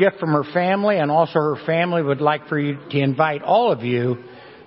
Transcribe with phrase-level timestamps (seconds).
[0.00, 3.70] gift from her family, and also her family would like for you to invite all
[3.70, 4.16] of you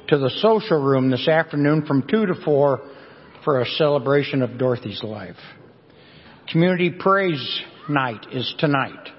[0.07, 2.81] to the social room this afternoon from 2 to 4
[3.43, 5.35] for a celebration of Dorothy's life.
[6.51, 9.09] Community Praise Night is tonight.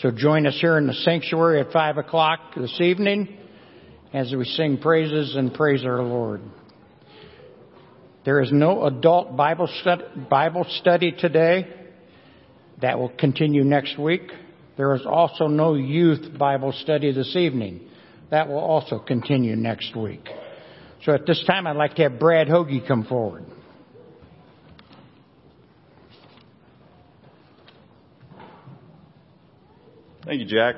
[0.00, 3.36] So join us here in the sanctuary at 5 o'clock this evening
[4.12, 6.42] as we sing praises and praise our Lord.
[8.24, 11.66] There is no adult Bible study, Bible study today.
[12.82, 14.22] That will continue next week.
[14.76, 17.88] There is also no youth Bible study this evening.
[18.30, 20.28] That will also continue next week.
[21.04, 23.44] So at this time, I'd like to have Brad Hoagie come forward.
[30.24, 30.74] Thank you, Jack.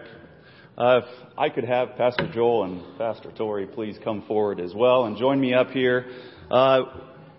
[0.77, 1.05] Uh, if
[1.39, 5.41] I could have Pastor Joel and Pastor Tori please come forward as well and join
[5.41, 6.07] me up here.
[6.51, 6.83] Uh,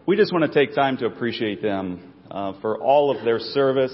[0.05, 3.93] we just want to take time to appreciate them uh, for all of their service,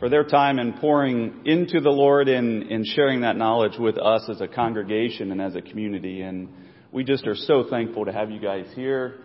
[0.00, 4.28] for their time in pouring into the Lord and, and sharing that knowledge with us
[4.30, 6.22] as a congregation and as a community.
[6.22, 6.48] And
[6.90, 9.20] we just are so thankful to have you guys here.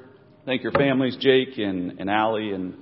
[0.46, 2.76] Thank your families, Jake and, and Allie, and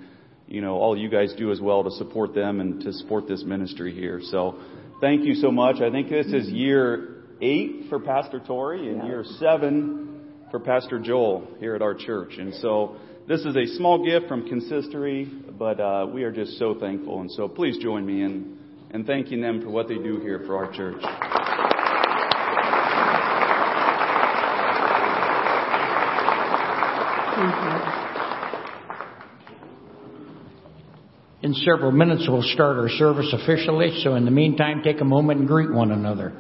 [0.48, 3.44] you know all you guys do as well to support them and to support this
[3.46, 4.20] ministry here.
[4.22, 4.60] So
[5.00, 5.80] thank you so much.
[5.80, 11.48] I think this is year eight for Pastor Tori and year seven for Pastor Joel
[11.60, 12.34] here at our church.
[12.38, 16.78] And so this is a small gift from Consistory, but uh, we are just so
[16.80, 17.22] thankful.
[17.22, 18.58] And so please join me in,
[18.94, 21.02] in thanking them for what they do here for our church.
[31.42, 34.00] In several minutes, we'll start our service officially.
[34.04, 36.34] So in the meantime, take a moment and greet one another.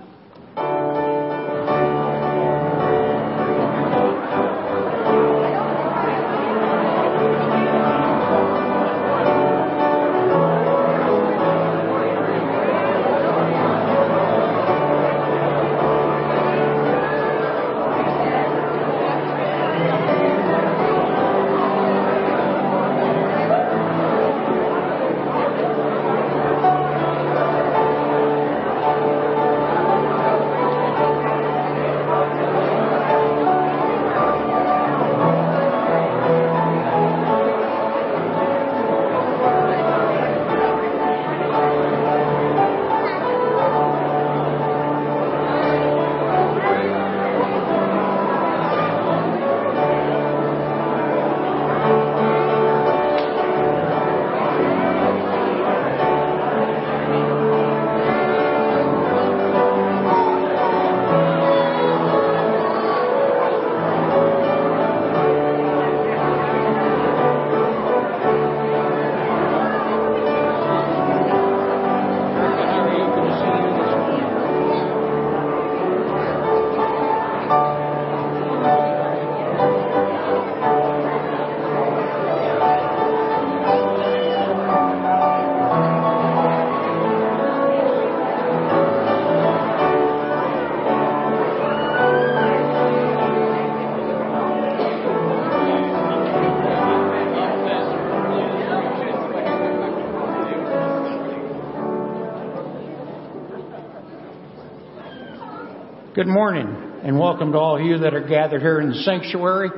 [106.23, 109.71] Good morning, and welcome to all you that are gathered here in the sanctuary,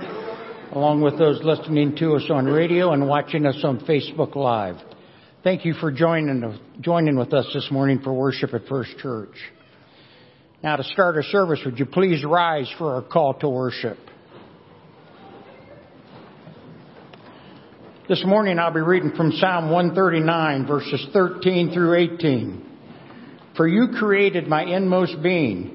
[0.74, 4.76] along with those listening to us on radio and watching us on Facebook Live.
[5.44, 9.32] Thank you for joining, joining with us this morning for worship at First Church.
[10.62, 13.98] Now, to start our service, would you please rise for our call to worship?
[18.08, 22.66] This morning I'll be reading from Psalm 139, verses 13 through 18.
[23.58, 25.75] For you created my inmost being.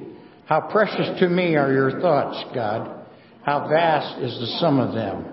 [0.51, 3.05] How precious to me are your thoughts, God.
[3.41, 5.31] How vast is the sum of them.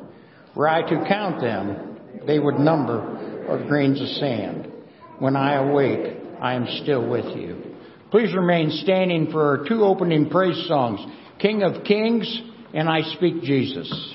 [0.54, 4.70] Were I to count them, they would number of grains of sand.
[5.18, 7.74] When I awake, I am still with you.
[8.12, 11.00] Please remain standing for our two opening praise songs,
[11.40, 12.40] King of Kings
[12.72, 14.14] and I Speak Jesus.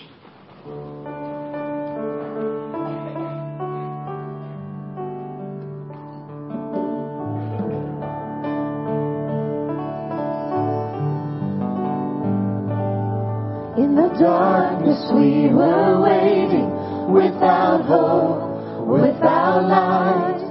[17.13, 20.41] without hope, without light.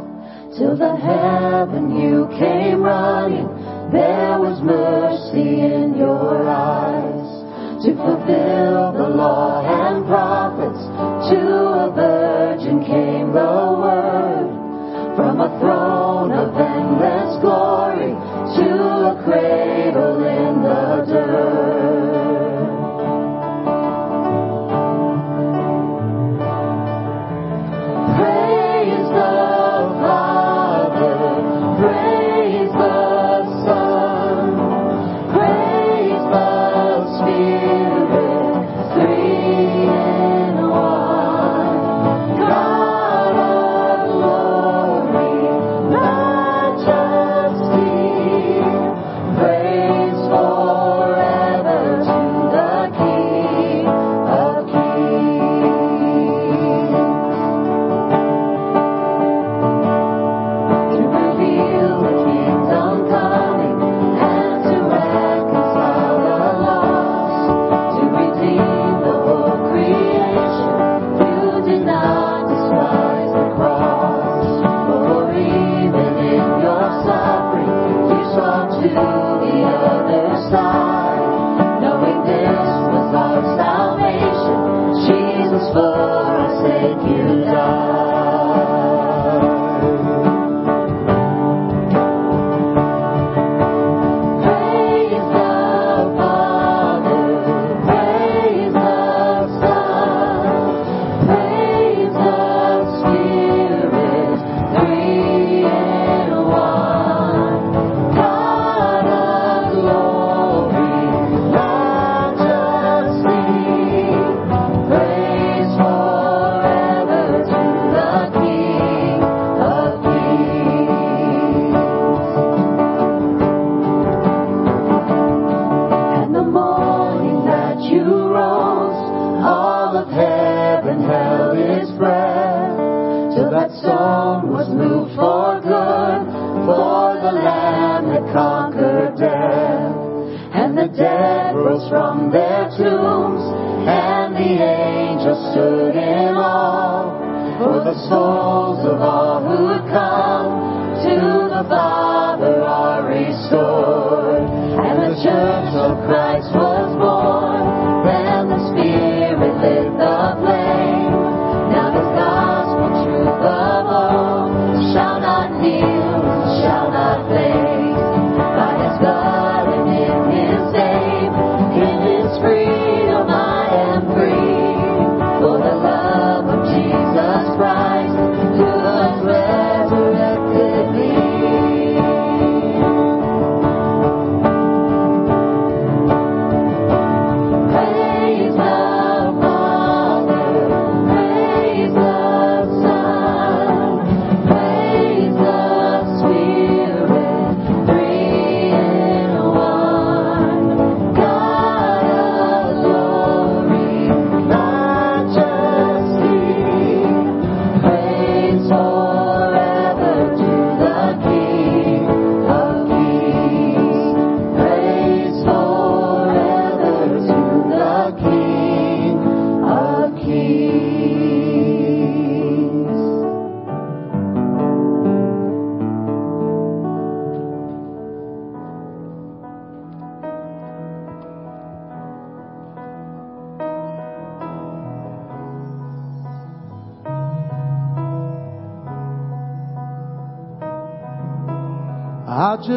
[0.57, 3.49] Till the heaven you came running,
[3.91, 7.43] there was mercy in your eyes.
[7.85, 10.79] To fulfill the law and prophets,
[11.31, 11.41] to
[11.83, 13.72] a virgin came the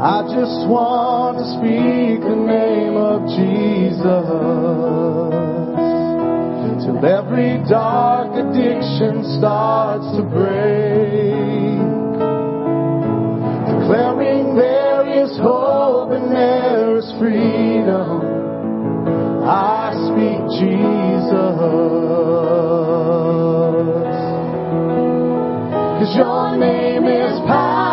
[0.00, 4.30] I just want to speak the name of Jesus
[6.86, 11.82] till every dark addiction starts to break,
[13.66, 18.22] declaring there is hope and there is freedom.
[19.50, 21.58] I speak Jesus.
[25.98, 27.87] Cause your name is power.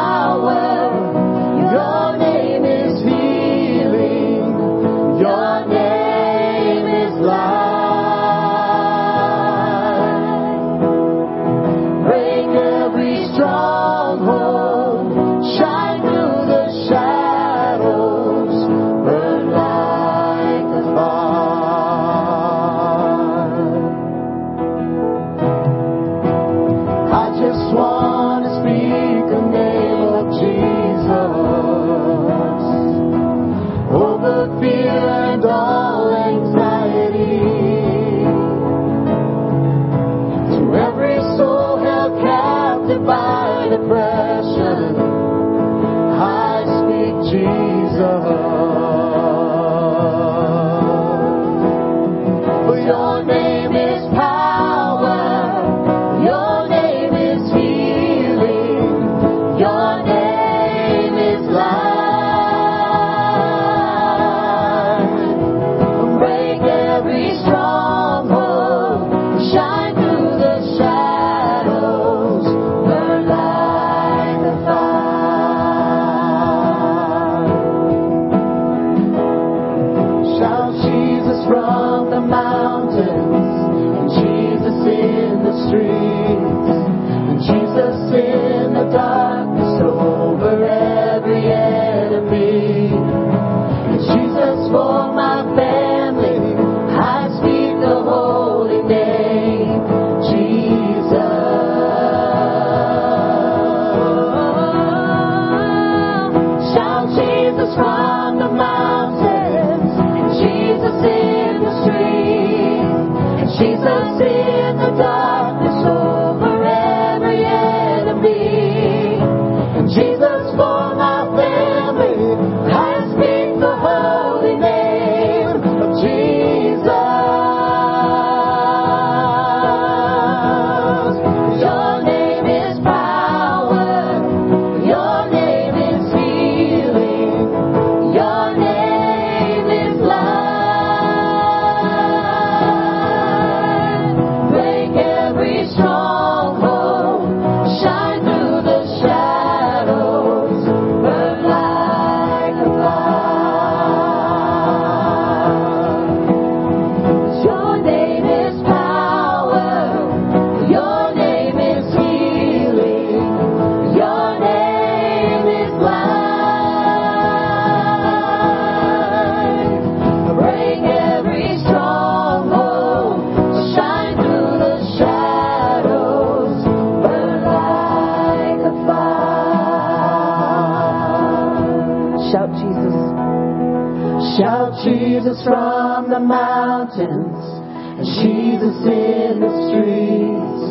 [188.36, 190.64] Jesus in the streets,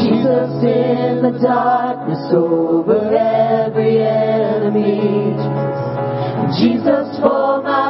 [0.00, 5.36] Jesus in the darkness over every enemy,
[6.56, 7.87] Jesus for my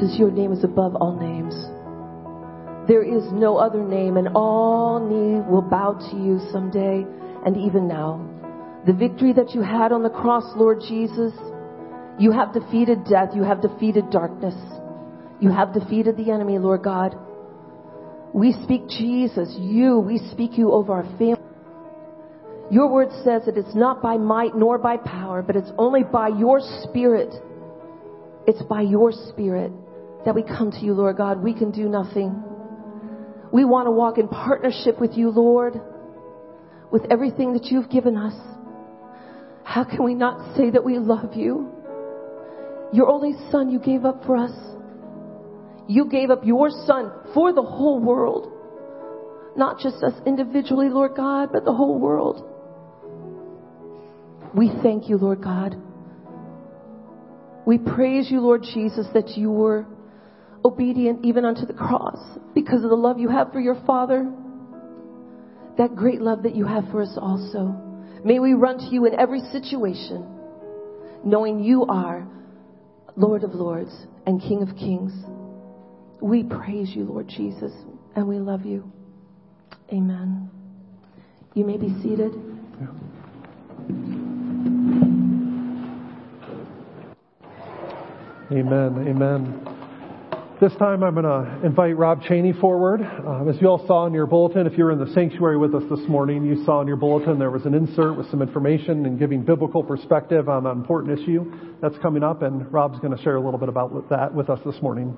[0.00, 0.18] Jesus.
[0.18, 1.54] Your name is above all names.
[2.88, 7.04] There is no other name, and all knee will bow to you someday
[7.44, 8.26] and even now.
[8.86, 11.32] The victory that you had on the cross, Lord Jesus,
[12.18, 14.54] you have defeated death, you have defeated darkness,
[15.40, 17.16] you have defeated the enemy, Lord God.
[18.32, 21.36] We speak Jesus, you, we speak you over our family.
[22.70, 26.28] Your word says that it's not by might nor by power, but it's only by
[26.28, 27.34] your spirit.
[28.46, 29.72] It's by your spirit
[30.24, 31.42] that we come to you, Lord God.
[31.42, 32.42] We can do nothing.
[33.52, 35.80] We want to walk in partnership with you, Lord,
[36.92, 38.34] with everything that you've given us.
[39.64, 41.70] How can we not say that we love you?
[42.92, 44.52] Your only son you gave up for us.
[45.88, 48.52] You gave up your son for the whole world.
[49.56, 52.46] Not just us individually, Lord God, but the whole world.
[54.54, 55.76] We thank you, Lord God.
[57.66, 59.86] We praise you, Lord Jesus, that you were
[60.64, 62.18] obedient even unto the cross
[62.54, 64.30] because of the love you have for your Father.
[65.78, 67.74] That great love that you have for us also.
[68.24, 70.26] May we run to you in every situation,
[71.24, 72.26] knowing you are
[73.16, 73.94] Lord of Lords
[74.26, 75.12] and King of Kings.
[76.20, 77.72] We praise you, Lord Jesus,
[78.14, 78.92] and we love you.
[79.90, 80.50] Amen.
[81.54, 82.32] You may be seated.
[88.52, 89.08] Amen.
[89.08, 89.79] Amen.
[90.60, 93.00] This time I'm going to invite Rob Cheney forward.
[93.00, 95.74] Um, as you all saw in your bulletin, if you were in the sanctuary with
[95.74, 99.06] us this morning, you saw in your bulletin there was an insert with some information
[99.06, 103.22] and giving biblical perspective on an important issue that's coming up, and Rob's going to
[103.22, 105.16] share a little bit about that with us this morning.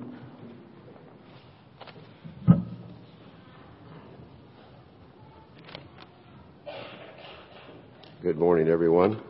[8.21, 9.21] Good morning, everyone.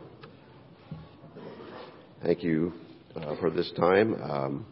[2.22, 2.72] Thank you
[3.16, 4.14] uh, for this time.
[4.22, 4.66] Um,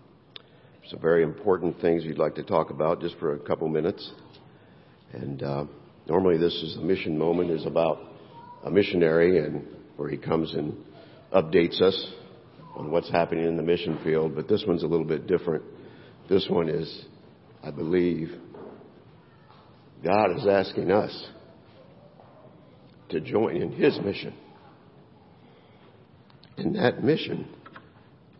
[0.93, 4.13] some very important things you'd like to talk about just for a couple minutes.
[5.15, 5.65] And uh,
[6.07, 7.99] normally, this is the mission moment is about
[8.63, 10.77] a missionary and where he comes and
[11.33, 12.13] updates us
[12.77, 14.35] on what's happening in the mission field.
[14.35, 15.65] But this one's a little bit different.
[16.29, 17.07] This one is,
[17.63, 18.31] I believe,
[20.05, 21.27] God is asking us
[23.09, 24.35] to join in His mission.
[26.59, 27.49] And that mission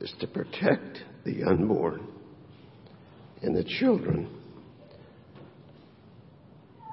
[0.01, 2.09] is to protect the unborn
[3.43, 4.29] and the children.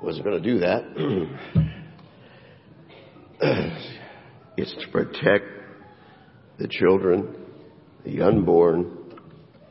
[0.01, 0.83] Wasn't going to do that.
[4.57, 5.45] it's to protect
[6.57, 7.35] the children,
[8.05, 8.97] the unborn,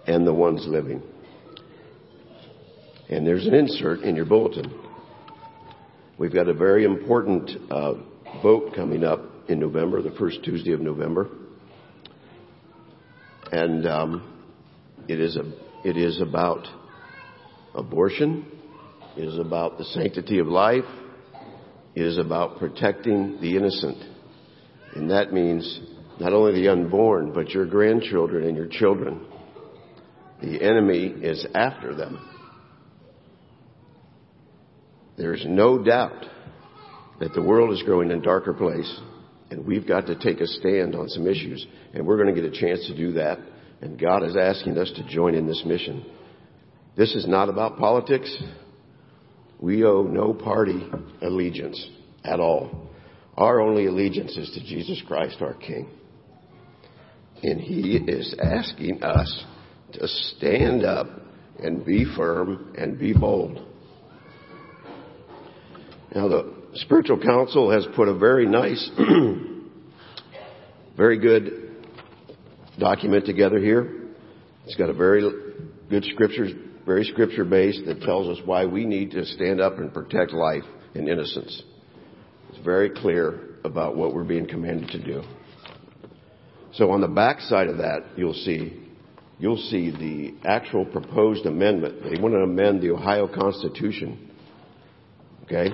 [0.06, 1.02] and the ones living.
[3.08, 4.72] And there's an insert in your bulletin
[6.18, 7.94] We've got a very important uh,
[8.42, 11.28] vote coming up in November, the first Tuesday of November,
[13.52, 14.42] and um,
[15.06, 15.44] it is a
[15.84, 16.66] it is about
[17.74, 18.46] abortion.
[19.16, 20.84] It is about the sanctity of life.
[21.94, 23.98] It is about protecting the innocent,
[24.94, 25.80] and that means
[26.20, 29.26] not only the unborn, but your grandchildren and your children.
[30.40, 32.20] The enemy is after them.
[35.16, 36.24] There's no doubt
[37.18, 39.00] that the world is growing in a darker place,
[39.50, 42.52] and we've got to take a stand on some issues, and we're going to get
[42.52, 43.38] a chance to do that.
[43.80, 46.04] And God is asking us to join in this mission.
[46.96, 48.36] This is not about politics.
[49.60, 50.80] We owe no party
[51.22, 51.88] allegiance
[52.24, 52.88] at all.
[53.36, 55.88] Our only allegiance is to Jesus Christ, our King.
[57.42, 59.44] And He is asking us
[59.92, 61.06] to stand up
[61.60, 63.64] and be firm and be bold.
[66.14, 68.90] Now, the Spiritual Council has put a very nice,
[70.96, 71.67] very good
[72.78, 74.08] document together here.
[74.64, 75.22] It's got a very
[75.88, 76.52] good scriptures,
[76.86, 80.64] very scripture based that tells us why we need to stand up and protect life
[80.94, 81.62] and innocence.
[82.50, 85.22] It's very clear about what we're being commanded to do.
[86.74, 88.84] So on the back side of that, you'll see
[89.38, 92.02] you'll see the actual proposed amendment.
[92.02, 94.30] They want to amend the Ohio Constitution.
[95.44, 95.70] Okay?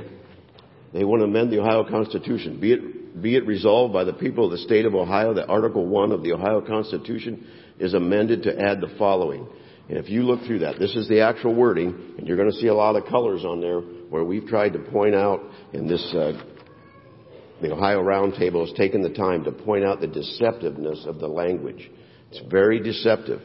[0.93, 2.61] They want to amend the Ohio Constitution.
[2.61, 2.81] Be it,
[3.21, 6.23] be it resolved by the people of the state of Ohio that Article 1 of
[6.23, 7.47] the Ohio Constitution
[7.79, 9.47] is amended to add the following.
[9.89, 12.57] And if you look through that, this is the actual wording, and you're going to
[12.57, 16.03] see a lot of colors on there where we've tried to point out and this,
[16.15, 16.33] uh,
[17.61, 21.91] the Ohio Roundtable has taken the time to point out the deceptiveness of the language.
[22.31, 23.43] It's very deceptive.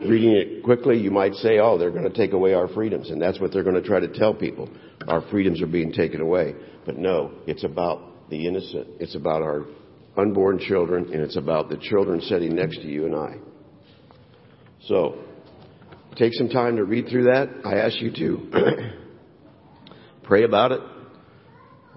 [0.00, 3.20] Reading it quickly, you might say, oh, they're going to take away our freedoms, and
[3.20, 4.68] that's what they're going to try to tell people.
[5.08, 6.54] our freedoms are being taken away.
[6.84, 8.88] But no, it's about the innocent.
[9.00, 9.64] It's about our
[10.16, 13.36] unborn children, and it's about the children sitting next to you and I.
[14.86, 15.18] So,
[16.16, 17.48] take some time to read through that.
[17.64, 18.92] I ask you to
[20.24, 20.80] pray about it.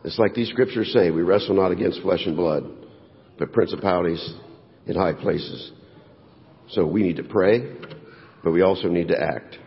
[0.04, 2.64] It's like these scriptures say we wrestle not against flesh and blood,
[3.38, 4.34] but principalities
[4.86, 5.72] in high places.
[6.70, 7.76] So we need to pray,
[8.44, 9.58] but we also need to act.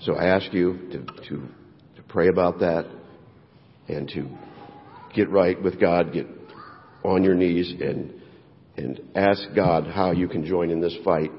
[0.00, 1.48] So I ask you to, to,
[1.96, 2.86] to pray about that
[3.88, 4.28] and to
[5.14, 6.26] get right with God, get
[7.04, 8.14] on your knees and,
[8.76, 11.30] and ask God how you can join in this fight.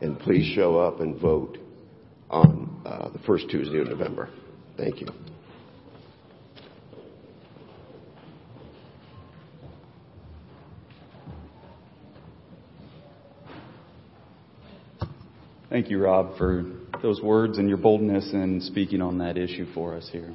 [0.00, 1.58] And please show up and vote
[2.30, 4.30] on uh, the first Tuesday of November.
[4.76, 5.08] Thank you.
[15.68, 16.64] Thank you, Rob, for
[17.00, 20.34] those words and your boldness in speaking on that issue for us here.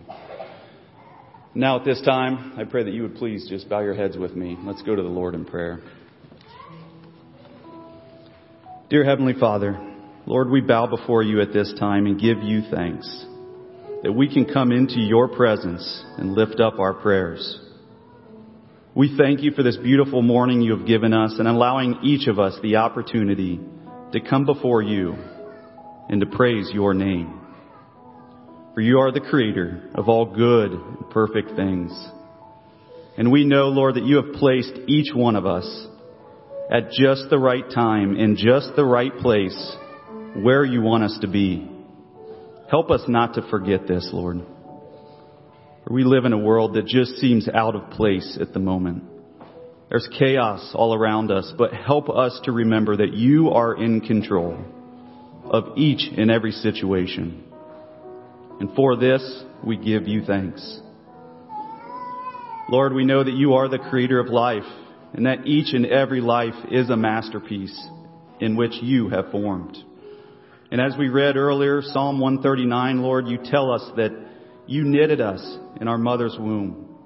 [1.57, 4.35] Now, at this time, I pray that you would please just bow your heads with
[4.35, 4.57] me.
[4.63, 5.79] Let's go to the Lord in prayer.
[8.89, 9.79] Dear Heavenly Father,
[10.25, 13.25] Lord, we bow before you at this time and give you thanks
[14.03, 17.57] that we can come into your presence and lift up our prayers.
[18.93, 22.37] We thank you for this beautiful morning you have given us and allowing each of
[22.37, 23.61] us the opportunity
[24.11, 25.13] to come before you
[26.09, 27.44] and to praise your name.
[28.75, 31.91] For you are the creator of all good and perfect things.
[33.17, 35.87] And we know, Lord, that you have placed each one of us
[36.69, 39.77] at just the right time in just the right place
[40.41, 41.71] where you want us to be.
[42.69, 44.41] Help us not to forget this, Lord.
[45.85, 49.05] For we live in a world that just seems out of place at the moment.
[49.87, 54.57] There's chaos all around us, but help us to remember that you are in control
[55.45, 57.44] of each and every situation.
[58.59, 60.79] And for this, we give you thanks.
[62.69, 64.63] Lord, we know that you are the creator of life
[65.13, 67.87] and that each and every life is a masterpiece
[68.39, 69.77] in which you have formed.
[70.71, 74.11] And as we read earlier, Psalm 139, Lord, you tell us that
[74.67, 76.97] you knitted us in our mother's womb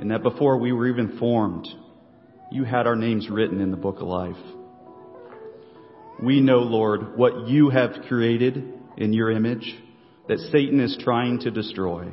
[0.00, 1.68] and that before we were even formed,
[2.50, 4.36] you had our names written in the book of life.
[6.20, 8.62] We know, Lord, what you have created
[8.96, 9.74] in your image
[10.28, 12.08] that Satan is trying to destroy.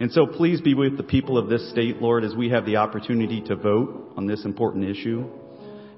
[0.00, 2.76] And so please be with the people of this state, Lord, as we have the
[2.76, 5.28] opportunity to vote on this important issue.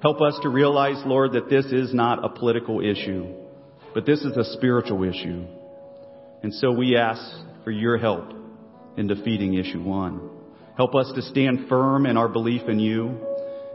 [0.01, 3.27] Help us to realize, Lord, that this is not a political issue,
[3.93, 5.45] but this is a spiritual issue.
[6.41, 7.21] And so we ask
[7.63, 8.33] for your help
[8.97, 10.29] in defeating issue one.
[10.75, 13.15] Help us to stand firm in our belief in you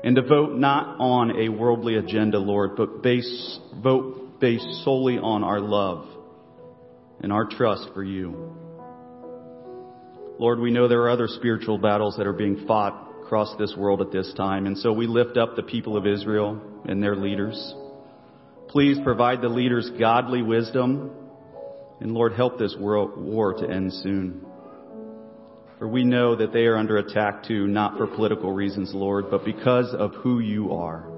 [0.03, 5.45] and to vote not on a worldly agenda, Lord, but base, vote based solely on
[5.45, 6.16] our love
[7.27, 8.55] and our trust for you.
[10.39, 14.01] Lord, we know there are other spiritual battles that are being fought across this world
[14.01, 17.75] at this time, and so we lift up the people of Israel and their leaders.
[18.69, 21.11] Please provide the leaders godly wisdom,
[21.99, 24.47] and Lord, help this world war to end soon.
[25.81, 29.45] For we know that they are under attack too, not for political reasons, Lord, but
[29.45, 31.16] because of who you are.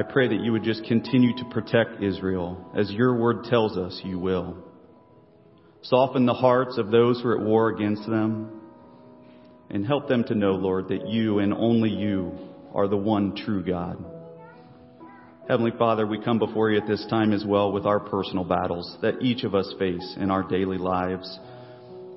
[0.00, 4.00] I pray that you would just continue to protect Israel as your word tells us
[4.02, 4.56] you will.
[5.82, 8.62] Soften the hearts of those who are at war against them
[9.68, 12.32] and help them to know, Lord, that you and only you
[12.72, 14.02] are the one true God.
[15.46, 18.96] Heavenly Father, we come before you at this time as well with our personal battles
[19.02, 21.38] that each of us face in our daily lives.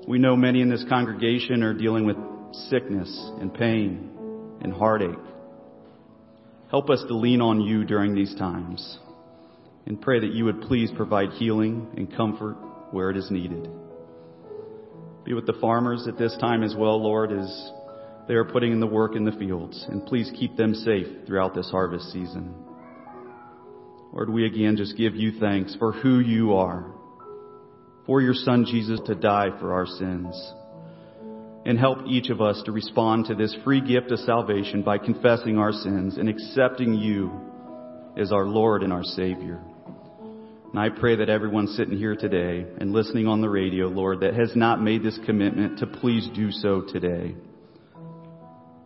[0.08, 2.16] We know many in this congregation are dealing with
[2.70, 4.10] sickness and pain
[4.62, 5.18] and heartache.
[6.74, 8.98] Help us to lean on you during these times
[9.86, 12.56] and pray that you would please provide healing and comfort
[12.90, 13.70] where it is needed.
[15.22, 17.70] Be with the farmers at this time as well, Lord, as
[18.26, 21.54] they are putting in the work in the fields, and please keep them safe throughout
[21.54, 22.52] this harvest season.
[24.12, 26.90] Lord, we again just give you thanks for who you are
[28.04, 30.34] for your Son Jesus to die for our sins.
[31.66, 35.58] And help each of us to respond to this free gift of salvation by confessing
[35.58, 37.32] our sins and accepting you
[38.18, 39.60] as our Lord and our Savior.
[40.74, 44.34] And I pray that everyone sitting here today and listening on the radio, Lord, that
[44.34, 47.34] has not made this commitment to please do so today.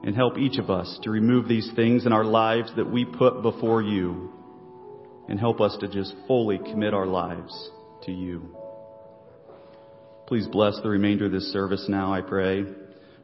[0.04, 3.42] And help each of us to remove these things in our lives that we put
[3.42, 4.30] before you
[5.28, 7.70] and help us to just fully commit our lives
[8.02, 8.54] to you.
[10.28, 12.62] Please bless the remainder of this service now, I pray.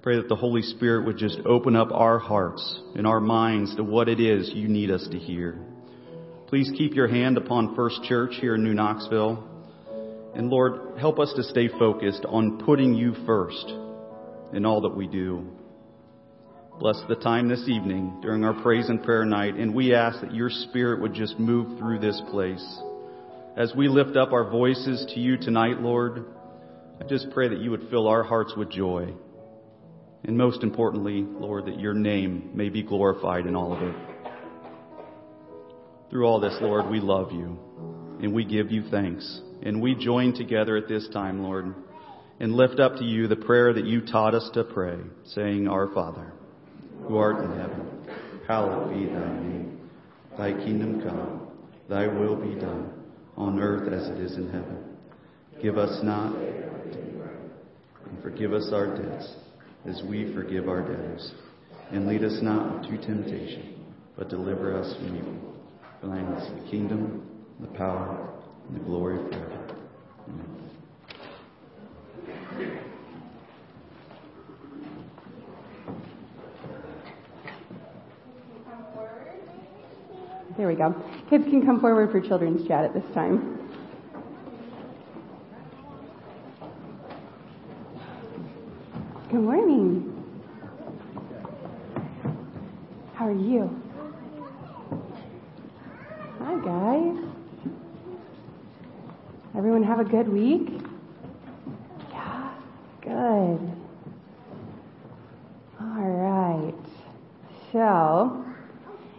[0.00, 3.84] Pray that the Holy Spirit would just open up our hearts and our minds to
[3.84, 5.58] what it is you need us to hear.
[6.46, 9.46] Please keep your hand upon First Church here in New Knoxville.
[10.34, 13.70] And Lord, help us to stay focused on putting you first
[14.54, 15.46] in all that we do.
[16.80, 20.34] Bless the time this evening during our praise and prayer night, and we ask that
[20.34, 22.78] your Spirit would just move through this place.
[23.58, 26.33] As we lift up our voices to you tonight, Lord,
[27.00, 29.12] I just pray that you would fill our hearts with joy.
[30.24, 33.94] And most importantly, Lord, that your name may be glorified in all of it.
[36.10, 37.58] Through all this, Lord, we love you
[38.22, 39.40] and we give you thanks.
[39.62, 41.74] And we join together at this time, Lord,
[42.40, 45.92] and lift up to you the prayer that you taught us to pray, saying, Our
[45.92, 46.32] Father,
[47.06, 48.06] who art in heaven,
[48.46, 49.90] hallowed be thy name.
[50.36, 51.48] Thy kingdom come,
[51.88, 52.92] thy will be done,
[53.36, 54.96] on earth as it is in heaven.
[55.62, 56.34] Give us not,
[58.24, 59.30] forgive us our debts,
[59.84, 61.30] as we forgive our debtors.
[61.90, 63.84] And lead us not into temptation,
[64.16, 65.54] but deliver us from evil.
[66.00, 67.28] For thine is the kingdom,
[67.60, 68.30] the power,
[68.66, 69.76] and the glory forever.
[70.26, 70.70] Amen.
[80.56, 80.94] There we go.
[81.28, 83.63] Kids can come forward for children's chat at this time.
[89.34, 90.12] Good morning.
[93.14, 93.68] How are you?
[96.38, 97.16] Hi, guys.
[99.58, 100.68] Everyone have a good week?
[102.12, 102.54] Yeah,
[103.02, 103.72] good.
[105.80, 106.74] All right.
[107.72, 108.44] So,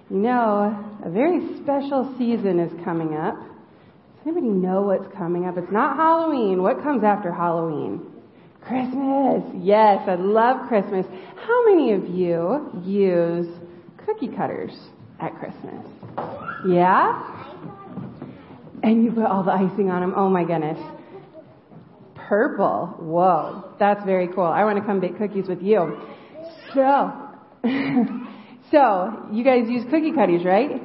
[0.09, 3.35] you know, a very special season is coming up.
[3.35, 5.57] Does anybody know what's coming up?
[5.57, 6.63] It's not Halloween.
[6.63, 8.14] What comes after Halloween?
[8.67, 9.43] Christmas.
[9.61, 11.05] Yes, I love Christmas.
[11.35, 13.47] How many of you use
[14.05, 14.71] cookie cutters
[15.19, 15.85] at Christmas?
[16.67, 17.43] Yeah?
[18.81, 20.13] And you put all the icing on them.
[20.15, 20.79] Oh my goodness.
[22.15, 22.95] Purple.
[22.99, 23.75] Whoa.
[23.77, 24.45] That's very cool.
[24.45, 25.99] I want to come bake cookies with you.
[26.73, 27.11] So,
[28.71, 30.81] so you guys use cookie cutters, right?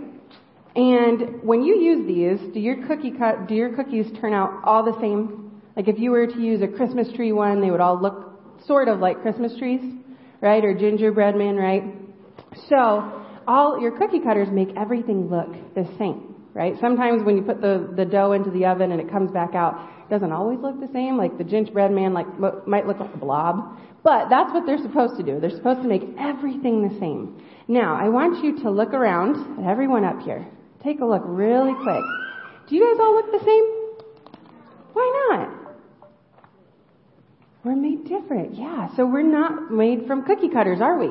[0.76, 4.84] And when you use these, do your cookie cut, do your cookies turn out all
[4.84, 5.49] the same?
[5.76, 8.30] Like if you were to use a Christmas tree one, they would all look
[8.66, 9.80] sort of like Christmas trees,
[10.40, 10.64] right?
[10.64, 11.84] Or gingerbread man, right?
[12.68, 16.74] So all your cookie cutters make everything look the same, right?
[16.80, 19.88] Sometimes when you put the, the dough into the oven and it comes back out,
[20.04, 21.16] it doesn't always look the same.
[21.16, 22.26] Like the gingerbread man like
[22.66, 23.78] might look like a blob.
[24.02, 25.40] But that's what they're supposed to do.
[25.40, 27.42] They're supposed to make everything the same.
[27.68, 30.46] Now, I want you to look around at everyone up here.
[30.82, 32.02] Take a look really quick.
[32.66, 34.40] Do you guys all look the same?
[34.94, 35.59] Why not?
[37.62, 38.56] We're made different.
[38.58, 38.88] Yeah.
[38.96, 41.10] So we're not made from cookie cutters, are we?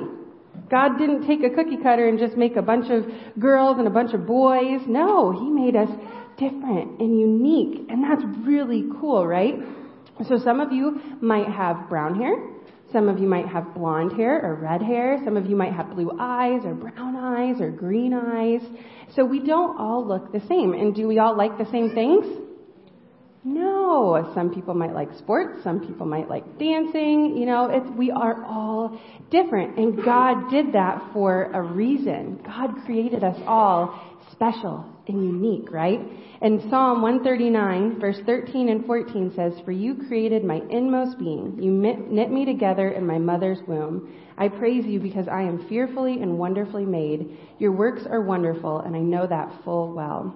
[0.69, 3.05] God didn't take a cookie cutter and just make a bunch of
[3.39, 4.81] girls and a bunch of boys.
[4.87, 5.89] No, He made us
[6.37, 7.87] different and unique.
[7.89, 9.55] And that's really cool, right?
[10.27, 12.35] So some of you might have brown hair.
[12.91, 15.19] Some of you might have blonde hair or red hair.
[15.23, 18.61] Some of you might have blue eyes or brown eyes or green eyes.
[19.15, 20.73] So we don't all look the same.
[20.73, 22.25] And do we all like the same things?
[23.43, 28.11] No, some people might like sports, some people might like dancing, you know, it's, we
[28.11, 28.99] are all
[29.31, 29.77] different.
[29.77, 32.41] And God did that for a reason.
[32.45, 33.97] God created us all
[34.33, 36.01] special and unique, right?
[36.41, 41.57] And Psalm 139 verse 13 and 14 says, For you created my inmost being.
[41.61, 44.13] You knit me together in my mother's womb.
[44.37, 47.37] I praise you because I am fearfully and wonderfully made.
[47.57, 50.35] Your works are wonderful and I know that full well.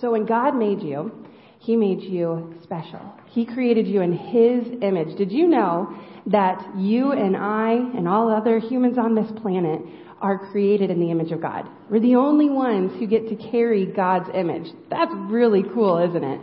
[0.00, 1.26] So when God made you,
[1.58, 3.00] he made you special.
[3.26, 5.16] He created you in His image.
[5.18, 9.80] Did you know that you and I and all other humans on this planet
[10.20, 11.68] are created in the image of God?
[11.90, 14.68] We're the only ones who get to carry God's image.
[14.88, 16.40] That's really cool, isn't it?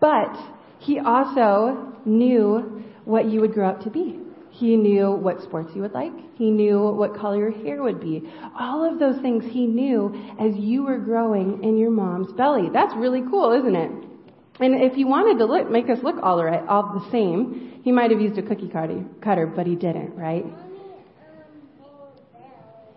[0.00, 0.34] But
[0.80, 4.18] He also knew what you would grow up to be.
[4.50, 6.12] He knew what sports you would like.
[6.36, 8.22] He knew what color your hair would be.
[8.58, 12.68] All of those things he knew as you were growing in your mom's belly.
[12.72, 14.13] That's really cool, isn't it?
[14.60, 17.90] And if he wanted to look, make us look all right, all the same, he
[17.90, 20.44] might have used a cookie cutter, but he didn't, right?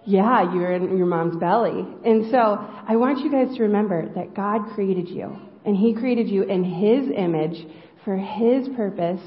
[0.06, 1.86] Yeah, you're in your mom's belly.
[2.06, 2.38] And so
[2.88, 5.36] I want you guys to remember that God created you.
[5.66, 7.68] And he created you in his image
[8.06, 9.20] for his purpose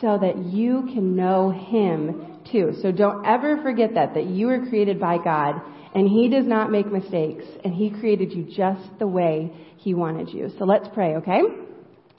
[0.00, 2.72] so that you can know him too.
[2.82, 5.62] So don't ever forget that, that you were created by God
[5.94, 10.30] and he does not make mistakes and he created you just the way he wanted
[10.30, 10.50] you.
[10.58, 11.42] So let's pray, okay?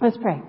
[0.01, 0.41] Let's pray.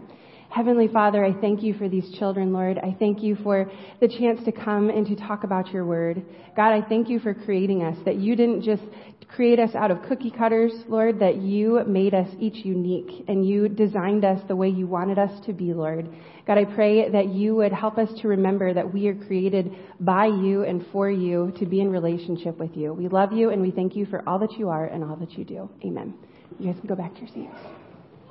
[0.50, 2.78] Heavenly Father, I thank you for these children, Lord.
[2.78, 6.24] I thank you for the chance to come and to talk about your word.
[6.56, 8.82] God, I thank you for creating us, that you didn't just
[9.28, 13.68] create us out of cookie cutters, Lord, that you made us each unique and you
[13.68, 16.08] designed us the way you wanted us to be, Lord.
[16.44, 20.26] God, I pray that you would help us to remember that we are created by
[20.26, 22.92] you and for you to be in relationship with you.
[22.92, 25.32] We love you and we thank you for all that you are and all that
[25.32, 25.70] you do.
[25.84, 26.14] Amen.
[26.58, 27.75] You guys can go back to your seats.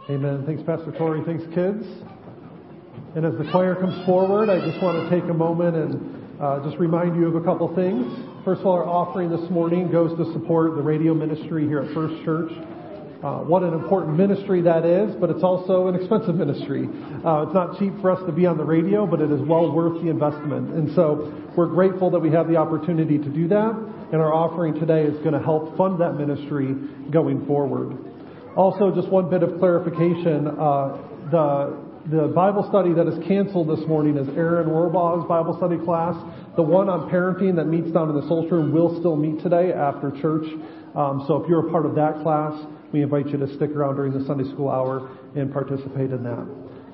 [0.07, 0.43] Amen.
[0.45, 1.23] Thanks, Pastor Tori.
[1.25, 1.83] Thanks, kids.
[3.15, 6.63] And as the choir comes forward, I just want to take a moment and uh,
[6.63, 8.05] just remind you of a couple things.
[8.45, 11.91] First of all, our offering this morning goes to support the radio ministry here at
[11.95, 12.51] First Church.
[13.23, 16.85] Uh, what an important ministry that is, but it's also an expensive ministry.
[17.25, 19.71] Uh, it's not cheap for us to be on the radio, but it is well
[19.71, 20.69] worth the investment.
[20.69, 23.73] And so we're grateful that we have the opportunity to do that,
[24.13, 26.75] and our offering today is going to help fund that ministry
[27.09, 28.14] going forward.
[28.55, 30.47] Also, just one bit of clarification.
[30.47, 30.97] Uh,
[31.31, 36.13] the the Bible study that is canceled this morning is Aaron Rorbaugh's Bible study class.
[36.55, 39.73] The one on parenting that meets down in the Souls room will still meet today
[39.73, 40.45] after church.
[40.93, 42.53] Um, so if you're a part of that class,
[42.93, 46.45] we invite you to stick around during the Sunday school hour and participate in that.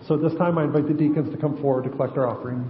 [0.08, 2.64] So this time, I invite the deacons to come forward to collect our offering.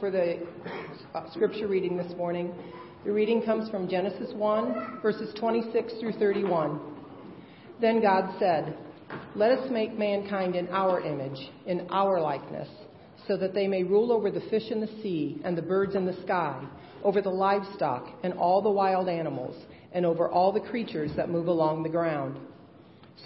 [0.00, 0.38] For the
[1.14, 2.54] uh, scripture reading this morning.
[3.04, 6.80] The reading comes from Genesis 1, verses 26 through 31.
[7.82, 8.78] Then God said,
[9.36, 12.68] Let us make mankind in our image, in our likeness,
[13.28, 16.06] so that they may rule over the fish in the sea and the birds in
[16.06, 16.66] the sky,
[17.04, 21.46] over the livestock and all the wild animals, and over all the creatures that move
[21.46, 22.38] along the ground.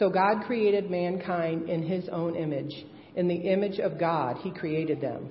[0.01, 2.75] So God created mankind in his own image.
[3.15, 5.31] In the image of God, he created them.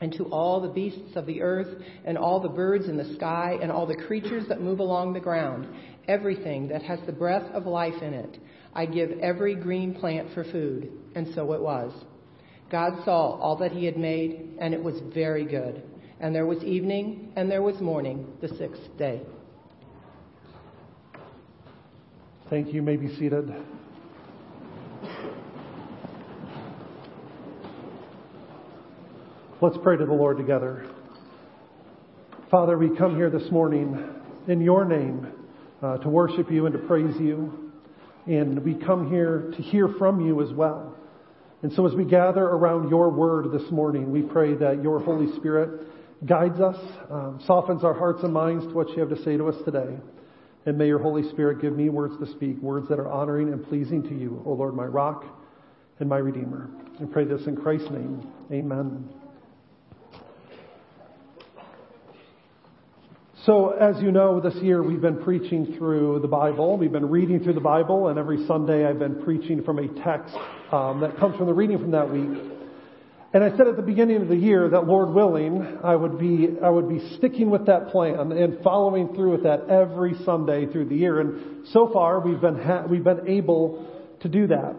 [0.00, 3.56] And to all the beasts of the earth, and all the birds in the sky,
[3.62, 5.66] and all the creatures that move along the ground,
[6.06, 8.38] everything that has the breath of life in it,
[8.74, 10.90] I give every green plant for food.
[11.14, 11.92] And so it was.
[12.70, 15.82] God saw all that he had made, and it was very good.
[16.20, 19.22] And there was evening, and there was morning, the sixth day.
[22.50, 22.74] Thank you.
[22.74, 23.52] you may be seated.
[29.62, 30.86] Let's pray to the Lord together.
[32.50, 34.06] Father, we come here this morning
[34.48, 35.26] in your name
[35.82, 37.72] uh, to worship you and to praise you.
[38.26, 40.94] And we come here to hear from you as well.
[41.62, 45.34] And so as we gather around your word this morning, we pray that your Holy
[45.36, 45.88] Spirit
[46.26, 46.76] guides us,
[47.10, 49.96] um, softens our hearts and minds to what you have to say to us today.
[50.66, 53.66] And may your Holy Spirit give me words to speak, words that are honoring and
[53.66, 55.24] pleasing to you, O Lord, my rock
[55.98, 56.68] and my redeemer.
[57.00, 58.30] I pray this in Christ's name.
[58.52, 59.08] Amen.
[63.46, 66.76] So, as you know, this year we've been preaching through the Bible.
[66.76, 70.34] We've been reading through the Bible, and every Sunday I've been preaching from a text
[70.72, 72.42] um, that comes from the reading from that week.
[73.32, 76.56] And I said at the beginning of the year that, Lord willing, I would be
[76.60, 80.86] I would be sticking with that plan and following through with that every Sunday through
[80.86, 81.20] the year.
[81.20, 83.86] And so far, we've been ha- we've been able
[84.22, 84.74] to do that.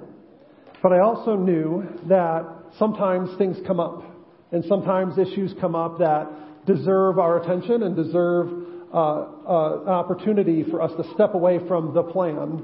[0.83, 2.45] But I also knew that
[2.77, 4.03] sometimes things come up,
[4.51, 6.27] and sometimes issues come up that
[6.67, 8.51] deserve our attention and deserve
[8.93, 12.63] uh, uh, an opportunity for us to step away from the plan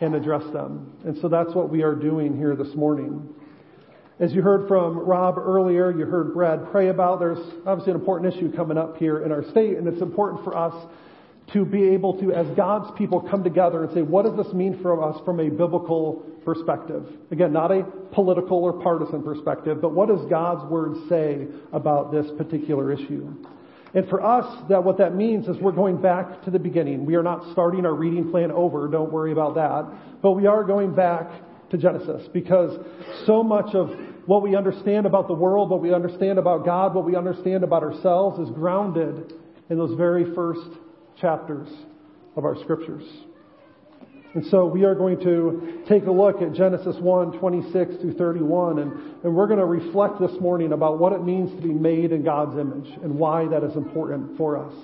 [0.00, 0.92] and address them.
[1.04, 3.28] And so that's what we are doing here this morning.
[4.18, 8.34] As you heard from Rob earlier, you heard Brad pray about, there's obviously an important
[8.34, 10.74] issue coming up here in our state, and it's important for us
[11.52, 14.80] to be able to, as God's people, come together and say, what does this mean
[14.80, 17.06] for us from a biblical perspective?
[17.30, 17.82] Again, not a
[18.12, 23.34] political or partisan perspective, but what does God's Word say about this particular issue?
[23.94, 27.04] And for us, that what that means is we're going back to the beginning.
[27.04, 30.64] We are not starting our reading plan over, don't worry about that, but we are
[30.64, 31.30] going back
[31.70, 32.78] to Genesis because
[33.26, 33.90] so much of
[34.24, 37.82] what we understand about the world, what we understand about God, what we understand about
[37.82, 39.34] ourselves is grounded
[39.68, 40.68] in those very first
[41.22, 41.68] chapters
[42.36, 43.04] of our scriptures.
[44.34, 48.78] And so we are going to take a look at Genesis 1, 26 through 31,
[48.78, 48.92] and,
[49.24, 52.24] and we're going to reflect this morning about what it means to be made in
[52.24, 54.74] God's image and why that is important for us.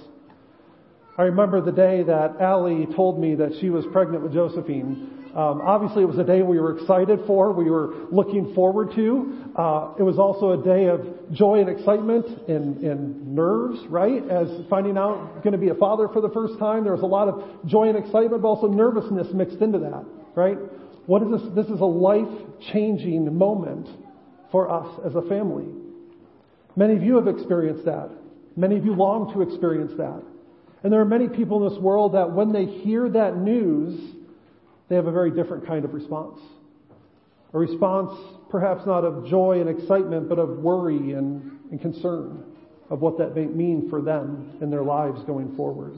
[1.17, 5.28] I remember the day that Allie told me that she was pregnant with Josephine.
[5.39, 9.53] Um, obviously, it was a day we were excited for, we were looking forward to.
[9.55, 14.29] Uh, it was also a day of joy and excitement and, and nerves, right?
[14.29, 17.07] As finding out going to be a father for the first time, there was a
[17.07, 20.59] lot of joy and excitement, but also nervousness mixed into that, right?
[21.07, 21.43] What is this?
[21.55, 23.89] This is a life-changing moment
[24.51, 25.67] for us as a family.
[26.75, 28.11] Many of you have experienced that.
[28.57, 30.21] Many of you long to experience that.
[30.83, 34.18] And there are many people in this world that when they hear that news,
[34.89, 36.41] they have a very different kind of response.
[37.53, 38.19] A response
[38.51, 42.45] perhaps not of joy and excitement, but of worry and, and concern
[42.91, 45.95] of what that may mean for them in their lives going forward.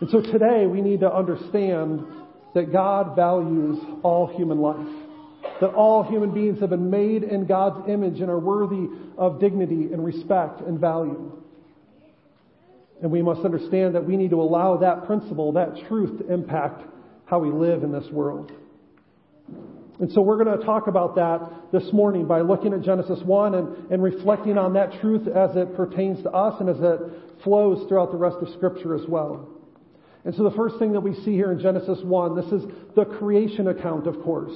[0.00, 2.04] And so today we need to understand
[2.54, 4.86] that God values all human life.
[5.60, 9.92] That all human beings have been made in God's image and are worthy of dignity
[9.92, 11.32] and respect and value.
[13.02, 16.82] And we must understand that we need to allow that principle, that truth to impact
[17.34, 18.52] how we live in this world.
[19.98, 23.56] And so we're going to talk about that this morning by looking at Genesis 1
[23.56, 27.00] and, and reflecting on that truth as it pertains to us and as it
[27.42, 29.48] flows throughout the rest of Scripture as well.
[30.24, 32.62] And so the first thing that we see here in Genesis 1, this is
[32.94, 34.54] the creation account, of course.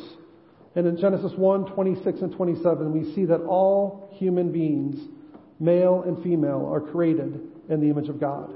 [0.77, 5.01] And in Genesis 1, 26 and 27, we see that all human beings,
[5.59, 8.55] male and female, are created in the image of God.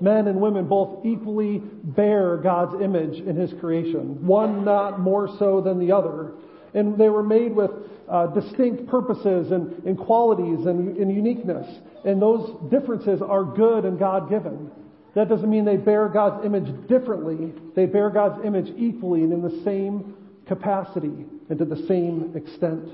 [0.00, 5.60] Men and women both equally bear God's image in His creation, one not more so
[5.60, 6.32] than the other.
[6.72, 7.70] And they were made with
[8.08, 11.66] uh, distinct purposes and, and qualities and, and uniqueness.
[12.04, 14.70] And those differences are good and God given.
[15.14, 17.52] That doesn't mean they bear God's image differently.
[17.74, 20.14] They bear God's image equally and in the same
[20.46, 22.88] capacity and to the same extent.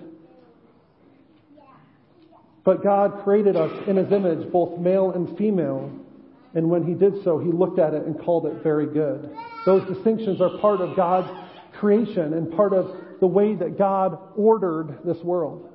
[2.64, 5.90] But God created us in His image, both male and female.
[6.56, 9.30] And when He did so, He looked at it and called it very good.
[9.66, 11.28] Those distinctions are part of God's
[11.78, 15.68] creation and part of the way that God ordered this world.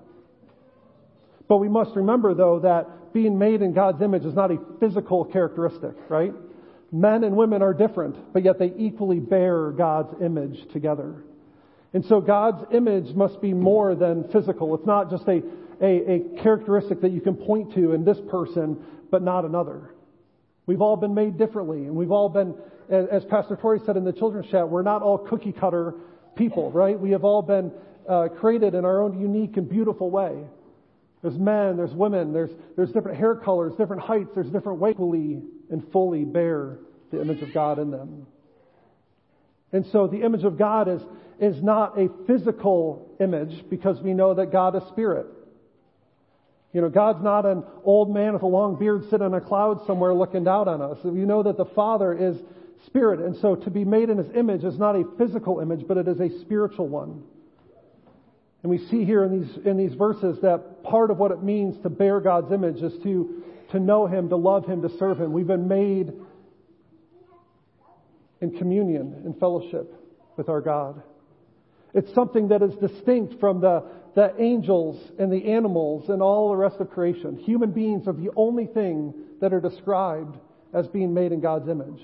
[1.48, 5.24] But we must remember, though, that being made in God's image is not a physical
[5.26, 6.34] characteristic, right?
[6.92, 11.24] Men and women are different, but yet they equally bear God's image together.
[11.94, 14.74] And so God's image must be more than physical.
[14.76, 15.44] It's not just a,
[15.82, 18.78] a, a characteristic that you can point to in this person,
[19.12, 19.92] but not another.
[20.66, 22.56] We've all been made differently, and we've all been,
[22.90, 25.96] as Pastor Tori said in the children's chat, we're not all cookie cutter
[26.36, 27.00] people, right?
[27.00, 27.72] We have all been
[28.08, 30.44] uh, created in our own unique and beautiful way.
[31.22, 35.42] There's men, there's women, there's, there's different hair colors, different heights, there's different weight, fully
[35.70, 36.80] and fully bear
[37.12, 38.26] the image of God in them.
[39.72, 41.02] And so the image of God is,
[41.40, 45.28] is not a physical image because we know that God is spirit.
[46.74, 49.86] You know, God's not an old man with a long beard sitting in a cloud
[49.86, 50.98] somewhere looking down on us.
[51.04, 52.38] We know that the Father is
[52.86, 53.20] spirit.
[53.20, 56.08] And so to be made in his image is not a physical image, but it
[56.08, 57.24] is a spiritual one.
[58.64, 61.82] And we see here in these, in these verses that part of what it means
[61.84, 65.34] to bear God's image is to, to know him, to love him, to serve him.
[65.34, 66.14] We've been made
[68.40, 69.94] in communion, in fellowship
[70.38, 71.02] with our God.
[71.94, 73.84] It's something that is distinct from the,
[74.16, 77.38] the angels and the animals and all the rest of creation.
[77.38, 80.38] Human beings are the only thing that are described
[80.74, 82.02] as being made in God's image.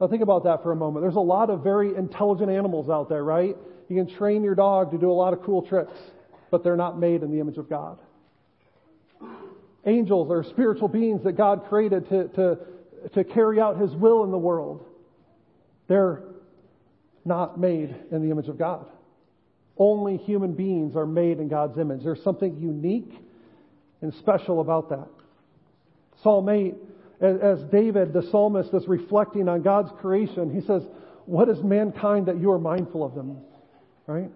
[0.00, 1.04] Now think about that for a moment.
[1.04, 3.56] There's a lot of very intelligent animals out there, right?
[3.88, 5.96] You can train your dog to do a lot of cool tricks,
[6.50, 7.98] but they're not made in the image of God.
[9.86, 12.58] Angels are spiritual beings that God created to, to,
[13.12, 14.84] to carry out His will in the world.
[15.88, 16.22] They're
[17.24, 18.86] not made in the image of God.
[19.76, 22.04] Only human beings are made in God's image.
[22.04, 23.12] There's something unique
[24.00, 25.08] and special about that.
[26.22, 26.74] Psalm 8
[27.20, 30.82] as David, the psalmist, is reflecting on God's creation, he says,
[31.26, 33.38] What is mankind that you are mindful of them?
[34.06, 34.30] Right?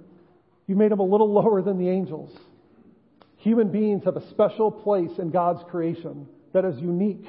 [0.67, 2.37] You made them a little lower than the angels.
[3.39, 7.27] Human beings have a special place in God's creation that is unique.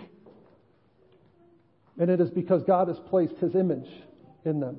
[1.97, 3.89] And it is because God has placed His image
[4.45, 4.77] in them.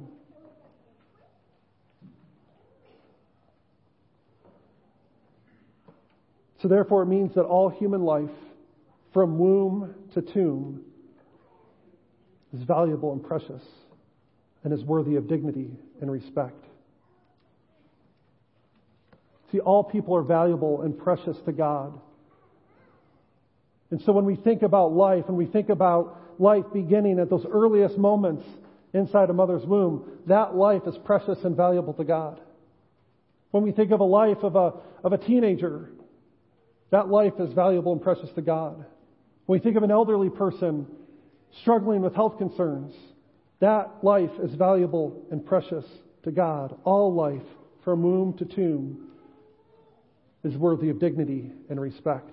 [6.63, 8.31] So, therefore, it means that all human life
[9.13, 10.83] from womb to tomb
[12.55, 13.63] is valuable and precious
[14.63, 16.65] and is worthy of dignity and respect.
[19.53, 21.99] See, all people are valuable and precious to God.
[23.91, 27.45] And so when we think about life and we think about life beginning at those
[27.51, 28.45] earliest moments
[28.93, 32.41] inside a mother's womb, that life is precious and valuable to God.
[33.51, 35.91] When we think of a life of a, of a teenager,
[36.91, 38.85] that life is valuable and precious to God.
[39.47, 40.87] When we think of an elderly person
[41.63, 42.95] struggling with health concerns,
[43.61, 45.85] that life is valuable and precious
[46.25, 46.77] to God.
[46.85, 47.43] All life,
[47.85, 49.09] from womb to tomb,
[50.43, 52.31] is worthy of dignity and respect.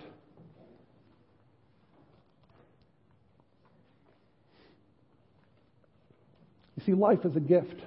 [6.78, 7.82] You see, life is a gift,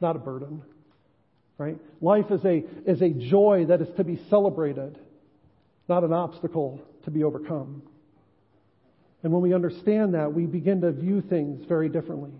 [0.00, 0.62] not a burden.
[1.56, 1.78] Right?
[2.00, 4.96] Life is a, is a joy that is to be celebrated,
[5.88, 7.82] not an obstacle to be overcome.
[9.22, 12.32] And when we understand that, we begin to view things very differently.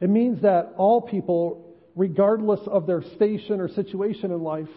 [0.00, 4.68] It means that all people, regardless of their station or situation in life,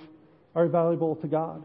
[0.55, 1.64] are valuable to God.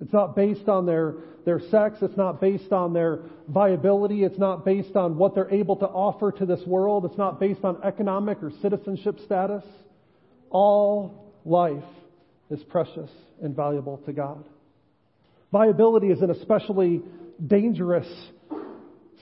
[0.00, 1.14] It's not based on their,
[1.44, 1.98] their sex.
[2.00, 4.24] It's not based on their viability.
[4.24, 7.04] It's not based on what they're able to offer to this world.
[7.04, 9.62] It's not based on economic or citizenship status.
[10.48, 11.84] All life
[12.50, 13.10] is precious
[13.42, 14.44] and valuable to God.
[15.52, 17.02] Viability is an especially
[17.46, 18.06] dangerous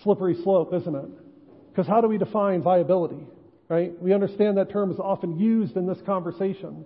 [0.03, 1.09] slippery slope, isn't it?
[1.71, 3.27] Because how do we define viability?
[3.69, 4.01] Right?
[4.01, 6.85] We understand that term is often used in this conversation,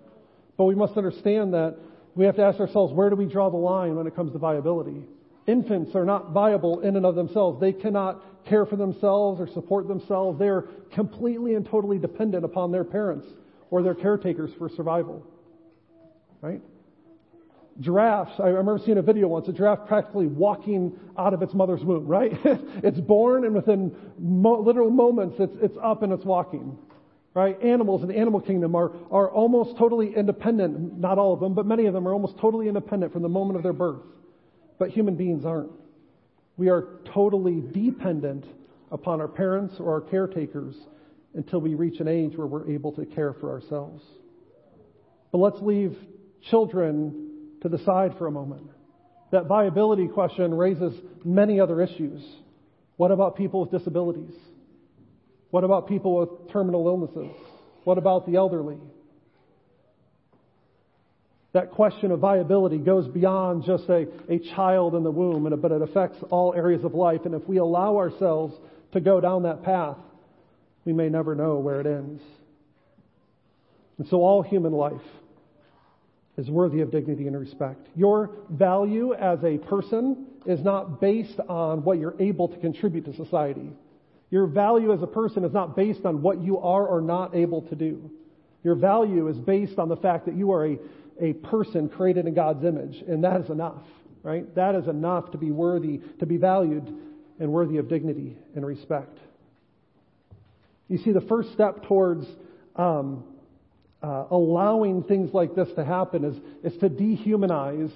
[0.56, 1.76] but we must understand that
[2.14, 4.38] we have to ask ourselves where do we draw the line when it comes to
[4.38, 5.02] viability?
[5.46, 7.60] Infants are not viable in and of themselves.
[7.60, 10.38] They cannot care for themselves or support themselves.
[10.38, 13.26] They are completely and totally dependent upon their parents
[13.70, 15.26] or their caretakers for survival.
[16.42, 16.60] Right?
[17.80, 21.82] giraffes, I remember seeing a video once, a giraffe practically walking out of its mother's
[21.82, 22.32] womb, right?
[22.44, 26.76] it's born and within mo- literal moments it's, it's up and it's walking.
[27.34, 27.60] Right?
[27.62, 30.98] Animals in the animal kingdom are, are almost totally independent.
[30.98, 33.56] Not all of them, but many of them are almost totally independent from the moment
[33.56, 34.02] of their birth.
[34.78, 35.72] But human beings aren't.
[36.58, 38.44] We are totally dependent
[38.90, 40.74] upon our parents or our caretakers
[41.32, 44.04] until we reach an age where we're able to care for ourselves.
[45.30, 45.96] But let's leave
[46.50, 47.28] children
[47.62, 48.66] to the side for a moment.
[49.30, 50.92] That viability question raises
[51.24, 52.22] many other issues.
[52.96, 54.34] What about people with disabilities?
[55.50, 57.34] What about people with terminal illnesses?
[57.84, 58.78] What about the elderly?
[61.52, 65.82] That question of viability goes beyond just a, a child in the womb, but it
[65.82, 67.20] affects all areas of life.
[67.24, 68.54] And if we allow ourselves
[68.92, 69.98] to go down that path,
[70.84, 72.22] we may never know where it ends.
[73.98, 75.00] And so all human life
[76.36, 77.88] is worthy of dignity and respect.
[77.94, 83.14] Your value as a person is not based on what you're able to contribute to
[83.14, 83.70] society.
[84.30, 87.62] Your value as a person is not based on what you are or not able
[87.62, 88.10] to do.
[88.64, 90.78] Your value is based on the fact that you are a,
[91.20, 93.82] a person created in God's image, and that is enough,
[94.22, 94.52] right?
[94.54, 96.94] That is enough to be worthy, to be valued,
[97.38, 99.18] and worthy of dignity and respect.
[100.88, 102.26] You see, the first step towards
[102.76, 103.24] um,
[104.02, 107.92] uh, allowing things like this to happen is, is to dehumanize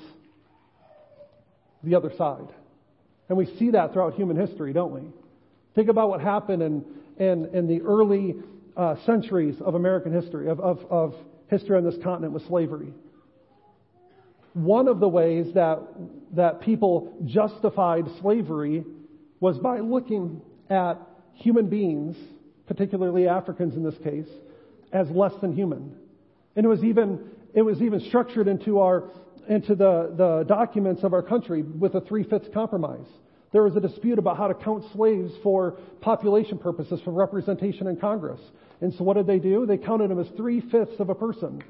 [1.82, 2.48] the other side.
[3.28, 5.02] And we see that throughout human history, don't we?
[5.74, 6.84] Think about what happened in,
[7.18, 8.36] in, in the early
[8.76, 11.14] uh, centuries of American history, of, of, of
[11.48, 12.92] history on this continent with slavery.
[14.52, 15.80] One of the ways that,
[16.34, 18.84] that people justified slavery
[19.40, 20.40] was by looking
[20.70, 20.98] at
[21.34, 22.16] human beings,
[22.66, 24.28] particularly Africans in this case,
[24.92, 25.94] as less than human.
[26.54, 27.20] And it was even,
[27.54, 29.10] it was even structured into our,
[29.48, 33.06] into the, the documents of our country with a three-fifths compromise.
[33.52, 37.96] There was a dispute about how to count slaves for population purposes, for representation in
[37.96, 38.40] Congress.
[38.80, 39.66] And so what did they do?
[39.66, 41.62] They counted them as three-fifths of a person.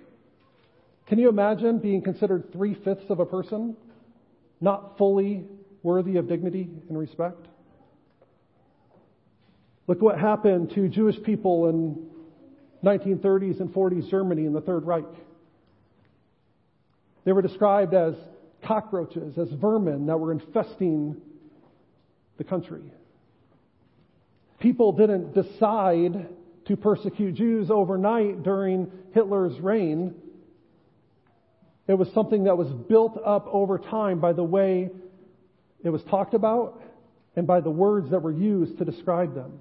[1.06, 3.76] Can you imagine being considered three-fifths of a person?
[4.60, 5.44] Not fully
[5.82, 7.46] worthy of dignity and respect?
[9.86, 12.08] Look what happened to Jewish people in
[12.84, 15.04] 1930s and 40s Germany in the Third Reich.
[17.24, 18.14] They were described as
[18.62, 21.16] cockroaches, as vermin that were infesting
[22.38, 22.82] the country.
[24.60, 26.28] People didn't decide
[26.66, 30.14] to persecute Jews overnight during Hitler's reign.
[31.86, 34.90] It was something that was built up over time by the way
[35.84, 36.82] it was talked about
[37.36, 39.60] and by the words that were used to describe them.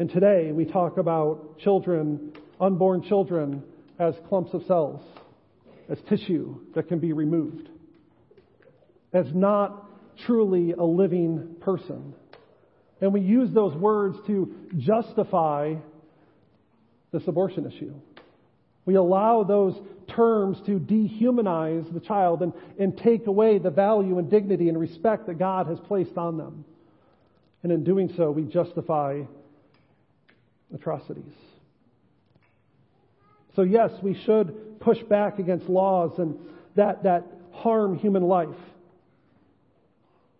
[0.00, 3.62] And today we talk about children, unborn children,
[3.98, 5.02] as clumps of cells,
[5.90, 7.68] as tissue that can be removed,
[9.12, 9.90] as not
[10.24, 12.14] truly a living person.
[13.02, 15.74] And we use those words to justify
[17.12, 17.92] this abortion issue.
[18.86, 19.78] We allow those
[20.16, 25.26] terms to dehumanize the child and, and take away the value and dignity and respect
[25.26, 26.64] that God has placed on them.
[27.62, 29.24] And in doing so, we justify
[30.74, 31.32] atrocities.
[33.56, 36.38] So yes, we should push back against laws and
[36.76, 38.48] that, that harm human life.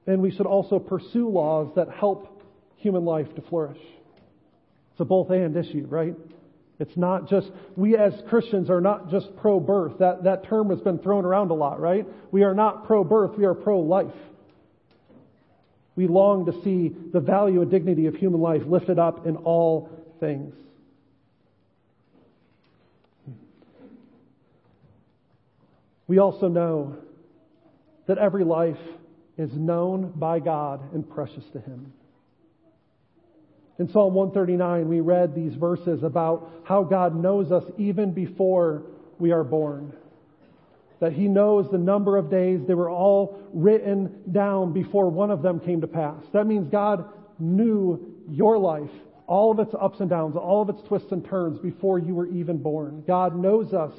[0.06, 2.42] And we should also pursue laws that help
[2.76, 3.78] human life to flourish.
[4.92, 6.14] It's a both and issue, right?
[6.78, 9.98] It's not just, we as Christians are not just pro birth.
[9.98, 12.06] That, that term has been thrown around a lot, right?
[12.32, 14.14] We are not pro birth, we are pro life.
[15.94, 19.90] We long to see the value and dignity of human life lifted up in all
[20.20, 20.54] things.
[26.06, 26.96] We also know
[28.06, 28.76] that every life
[29.38, 31.92] is known by God and precious to Him.
[33.78, 38.82] In Psalm 139, we read these verses about how God knows us even before
[39.18, 39.92] we are born.
[40.98, 42.60] That He knows the number of days.
[42.66, 46.22] They were all written down before one of them came to pass.
[46.32, 47.04] That means God
[47.38, 48.90] knew your life
[49.30, 52.26] all of its ups and downs, all of its twists and turns before you were
[52.26, 53.04] even born.
[53.06, 53.92] God knows us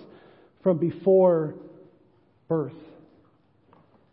[0.61, 1.55] from before
[2.49, 2.73] birth.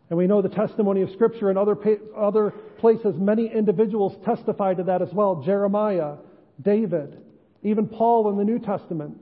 [0.09, 1.77] And we know the testimony of Scripture in other,
[2.17, 3.15] other places.
[3.17, 5.43] Many individuals testify to that as well.
[5.45, 6.15] Jeremiah,
[6.61, 7.21] David,
[7.63, 9.17] even Paul in the New Testament.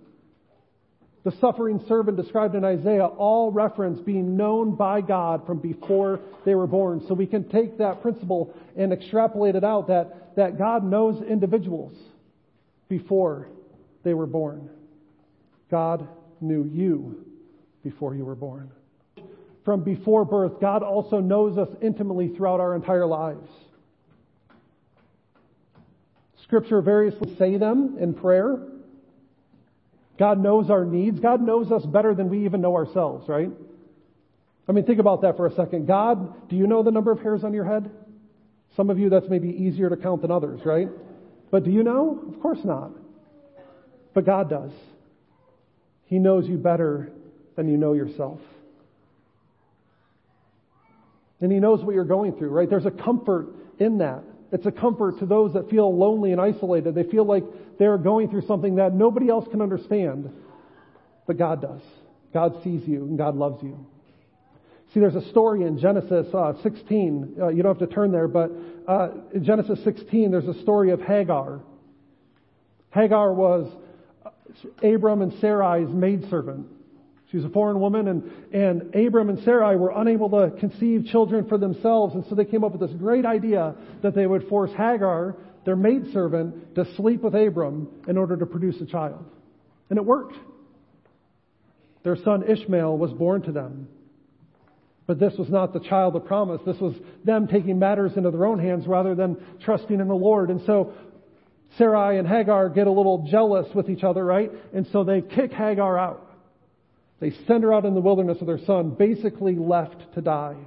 [1.27, 6.55] The suffering servant described in Isaiah all reference being known by God from before they
[6.55, 7.03] were born.
[7.05, 11.91] So we can take that principle and extrapolate it out that, that God knows individuals
[12.87, 13.49] before
[14.05, 14.69] they were born.
[15.69, 16.07] God
[16.39, 17.25] knew you
[17.83, 18.71] before you were born.
[19.65, 23.49] From before birth, God also knows us intimately throughout our entire lives.
[26.43, 28.59] Scripture variously say them in prayer.
[30.17, 31.19] God knows our needs.
[31.19, 33.51] God knows us better than we even know ourselves, right?
[34.67, 35.87] I mean, think about that for a second.
[35.87, 37.89] God, do you know the number of hairs on your head?
[38.75, 40.89] Some of you, that's maybe easier to count than others, right?
[41.51, 42.19] But do you know?
[42.27, 42.91] Of course not.
[44.13, 44.71] But God does.
[46.05, 47.11] He knows you better
[47.55, 48.39] than you know yourself.
[51.39, 52.69] And He knows what you're going through, right?
[52.69, 53.47] There's a comfort
[53.79, 54.23] in that.
[54.51, 56.95] It's a comfort to those that feel lonely and isolated.
[56.95, 57.43] They feel like
[57.77, 60.31] they're going through something that nobody else can understand.
[61.25, 61.81] But God does.
[62.33, 63.85] God sees you and God loves you.
[64.93, 67.35] See, there's a story in Genesis uh, 16.
[67.39, 68.51] Uh, you don't have to turn there, but
[68.87, 71.59] uh, in Genesis 16, there's a story of Hagar.
[72.93, 73.69] Hagar was
[74.81, 76.67] Abram and Sarai's maidservant.
[77.29, 81.45] She was a foreign woman, and, and Abram and Sarai were unable to conceive children
[81.47, 84.71] for themselves, and so they came up with this great idea that they would force
[84.71, 89.25] Hagar, their maidservant, to sleep with Abram in order to produce a child.
[89.89, 90.37] And it worked.
[92.03, 93.89] Their son Ishmael was born to them.
[95.05, 96.61] But this was not the child of promise.
[96.65, 96.93] This was
[97.25, 100.49] them taking matters into their own hands rather than trusting in the Lord.
[100.49, 100.93] And so
[101.77, 104.51] Sarai and Hagar get a little jealous with each other, right?
[104.73, 106.26] And so they kick Hagar out.
[107.19, 110.57] They send her out in the wilderness with her son, basically left to die.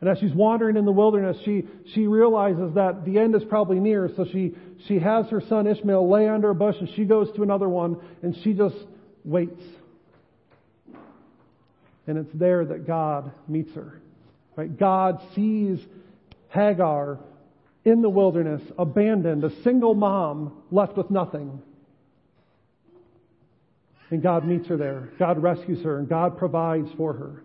[0.00, 1.64] And as she's wandering in the wilderness, she,
[1.94, 4.52] she realizes that the end is probably near, so she,
[4.88, 7.96] she has her son Ishmael lay under a bush and she goes to another one
[8.22, 8.74] and she just
[9.24, 9.62] waits.
[12.08, 14.00] And it's there that God meets her.
[14.56, 14.76] Right?
[14.76, 15.78] God sees
[16.48, 17.20] Hagar
[17.84, 21.62] in the wilderness, abandoned, a single mom left with nothing.
[24.12, 25.08] And God meets her there.
[25.18, 27.42] God rescues her and God provides for her.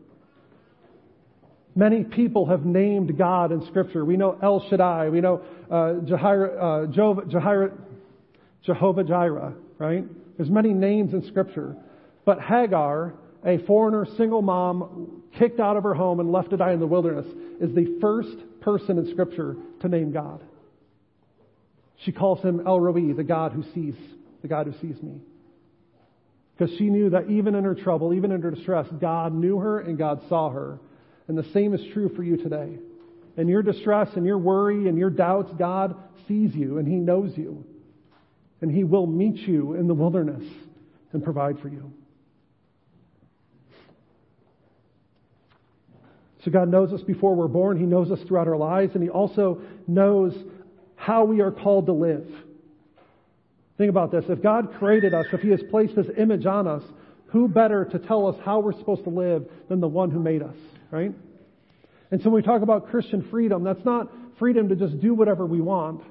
[1.76, 4.04] Many people have named God in Scripture.
[4.04, 5.10] We know El Shaddai.
[5.10, 7.72] We know uh, uh, Jehovah,
[8.64, 10.04] Jehovah Jireh, right?
[10.36, 11.78] There's many names in Scripture.
[12.26, 13.14] But Hagar
[13.46, 16.88] a foreigner, single mom, kicked out of her home and left to die in the
[16.88, 17.28] wilderness,
[17.62, 20.44] is the first person in Scripture to name God.
[22.04, 23.96] She calls him El Roi, the God who sees,
[24.42, 25.22] the God who sees me.
[26.58, 29.80] Because she knew that even in her trouble, even in her distress, God knew her
[29.80, 30.80] and God saw her.
[31.28, 32.80] And the same is true for you today.
[33.38, 35.96] In your distress and your worry and your doubts, God
[36.28, 37.64] sees you and He knows you.
[38.62, 40.44] And He will meet you in the wilderness
[41.14, 41.94] and provide for you.
[46.44, 47.78] So God knows us before we're born.
[47.78, 50.34] He knows us throughout our lives, and He also knows
[50.96, 52.28] how we are called to live.
[53.78, 54.26] Think about this.
[54.28, 56.84] If God created us, if He has placed His image on us,
[57.28, 60.42] who better to tell us how we're supposed to live than the one who made
[60.42, 60.56] us,
[60.92, 61.12] right?
[62.10, 64.10] And so when we talk about Christian freedom, that's not
[64.40, 66.02] freedom to just do whatever we want.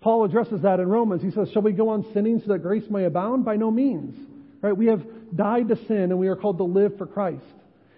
[0.00, 1.22] Paul addresses that in Romans.
[1.22, 3.44] He says, Shall we go on sinning so that grace may abound?
[3.44, 4.14] By no means.
[4.60, 4.76] Right?
[4.76, 5.02] We have
[5.34, 7.44] died to sin and we are called to live for Christ.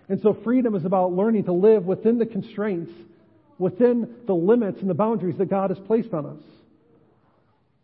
[0.08, 2.92] And so freedom is about learning to live within the constraints,
[3.58, 6.42] within the limits and the boundaries that God has placed on us.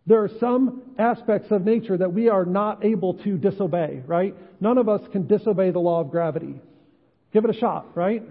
[0.07, 4.35] There are some aspects of nature that we are not able to disobey, right?
[4.61, 6.61] None of us can disobey the law of gravity.
[7.33, 8.23] Give it a shot, right?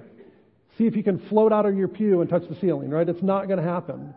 [0.77, 3.07] See if you can float out of your pew and touch the ceiling, right?
[3.07, 4.13] It's not going to happen.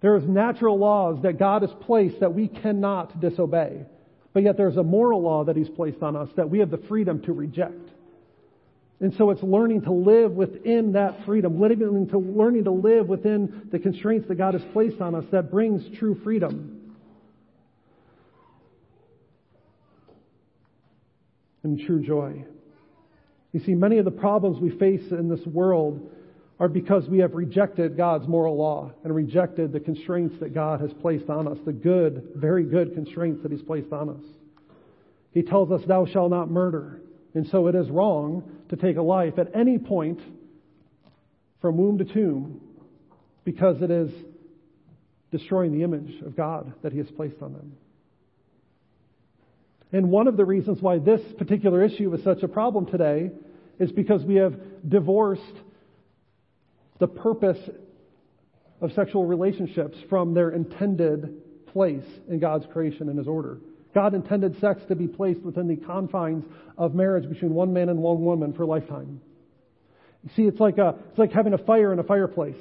[0.00, 3.86] There's natural laws that God has placed that we cannot disobey.
[4.32, 6.82] But yet there's a moral law that He's placed on us that we have the
[6.88, 7.88] freedom to reject.
[9.00, 13.68] And so it's learning to live within that freedom, learning to, learning to live within
[13.70, 16.92] the constraints that God has placed on us that brings true freedom.
[21.62, 22.44] And true joy.
[23.52, 26.10] You see, many of the problems we face in this world
[26.60, 30.92] are because we have rejected God's moral law and rejected the constraints that God has
[30.92, 34.22] placed on us, the good, very good constraints that He's placed on us.
[35.32, 37.00] He tells us, Thou shalt not murder.
[37.34, 40.20] And so it is wrong to take a life at any point
[41.60, 42.60] from womb to tomb
[43.44, 44.10] because it is
[45.30, 47.72] destroying the image of God that He has placed on them.
[49.92, 53.30] And one of the reasons why this particular issue is such a problem today
[53.78, 54.54] is because we have
[54.88, 55.42] divorced
[56.98, 57.58] the purpose
[58.80, 63.58] of sexual relationships from their intended place in God's creation and His order.
[63.94, 66.44] God intended sex to be placed within the confines
[66.76, 69.20] of marriage between one man and one woman for a lifetime.
[70.24, 72.56] You see, it's like, a, it's like having a fire in a fireplace.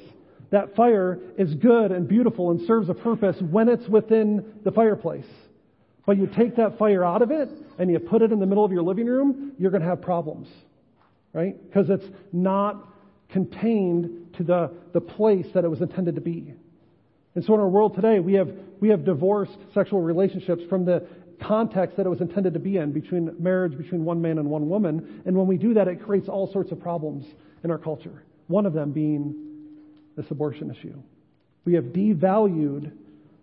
[0.51, 5.25] That fire is good and beautiful and serves a purpose when it's within the fireplace.
[6.05, 8.63] But you take that fire out of it and you put it in the middle
[8.63, 10.47] of your living room, you're going to have problems,
[11.31, 11.55] right?
[11.65, 12.87] Because it's not
[13.29, 16.53] contained to the, the place that it was intended to be.
[17.35, 21.07] And so in our world today, we have, we have divorced sexual relationships from the
[21.41, 24.69] context that it was intended to be in between marriage between one man and one
[24.69, 25.21] woman.
[25.25, 27.25] And when we do that, it creates all sorts of problems
[27.63, 28.23] in our culture.
[28.47, 29.35] One of them being
[30.15, 30.95] this abortion issue.
[31.65, 32.91] We have devalued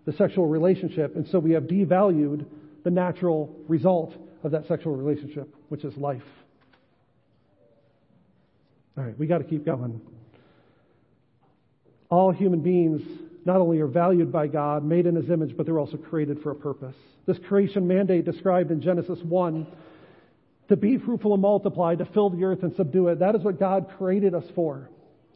[0.04, 2.46] the sexual relationship, and so we have devalued
[2.84, 6.22] the natural result of that sexual relationship, which is life.
[8.96, 10.00] All right, we got to keep going.
[12.10, 13.02] All human beings
[13.44, 16.50] not only are valued by God, made in His image, but they're also created for
[16.50, 16.96] a purpose.
[17.26, 19.66] This creation mandate described in Genesis 1
[20.68, 23.58] to be fruitful and multiply, to fill the earth and subdue it, that is what
[23.58, 24.88] God created us for.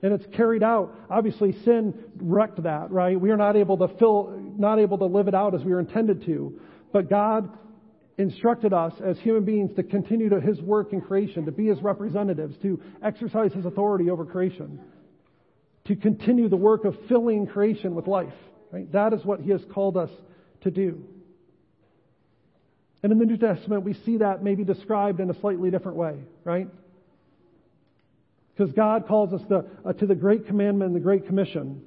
[0.03, 0.95] And it's carried out.
[1.11, 3.19] Obviously, sin wrecked that, right?
[3.19, 5.81] We are not able to fill, not able to live it out as we were
[5.81, 6.61] intended to.
[6.93, 7.49] But God
[8.17, 11.81] instructed us as human beings to continue to His work in creation, to be His
[11.83, 14.79] representatives, to exercise His authority over creation
[15.87, 18.33] to continue the work of filling creation with life.
[18.71, 18.91] Right?
[18.93, 20.11] That is what he has called us
[20.63, 21.05] to do.
[23.03, 26.17] And in the New Testament, we see that maybe described in a slightly different way,
[26.43, 26.69] right?
[28.57, 31.83] Because God calls us the, uh, to the great commandment and the great commission.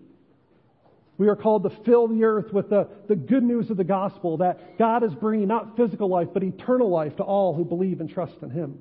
[1.18, 4.38] We are called to fill the earth with the, the good news of the gospel
[4.38, 8.10] that God is bringing not physical life, but eternal life to all who believe and
[8.10, 8.78] trust in Him.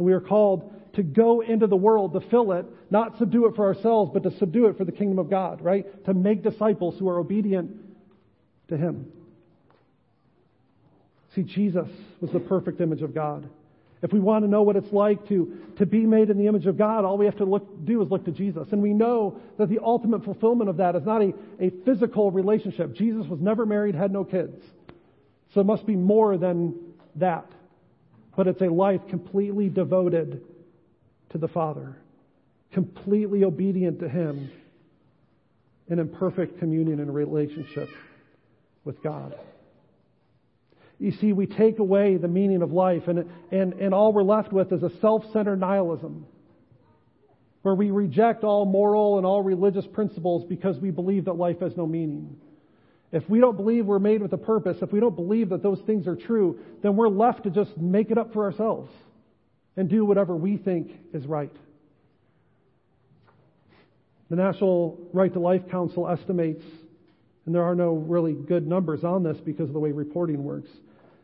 [0.00, 3.54] And we are called to go into the world to fill it, not subdue it
[3.54, 5.84] for ourselves, but to subdue it for the kingdom of God, right?
[6.06, 7.70] To make disciples who are obedient
[8.68, 9.12] to Him.
[11.34, 11.86] See, Jesus
[12.22, 13.46] was the perfect image of God.
[14.00, 16.64] If we want to know what it's like to, to be made in the image
[16.64, 18.68] of God, all we have to look, do is look to Jesus.
[18.72, 22.94] And we know that the ultimate fulfillment of that is not a, a physical relationship.
[22.94, 24.64] Jesus was never married, had no kids.
[25.52, 26.74] So it must be more than
[27.16, 27.44] that.
[28.36, 30.42] But it's a life completely devoted
[31.30, 31.96] to the Father,
[32.72, 34.50] completely obedient to Him,
[35.88, 37.88] and in perfect communion and relationship
[38.84, 39.34] with God.
[40.98, 44.52] You see, we take away the meaning of life, and, and, and all we're left
[44.52, 46.26] with is a self centered nihilism
[47.62, 51.76] where we reject all moral and all religious principles because we believe that life has
[51.76, 52.36] no meaning.
[53.12, 55.80] If we don't believe we're made with a purpose, if we don't believe that those
[55.80, 58.90] things are true, then we're left to just make it up for ourselves
[59.76, 61.54] and do whatever we think is right.
[64.28, 66.62] The National Right to Life Council estimates,
[67.46, 70.70] and there are no really good numbers on this because of the way reporting works,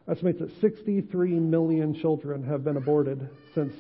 [0.09, 3.73] estimates that 63 million children have been aborted since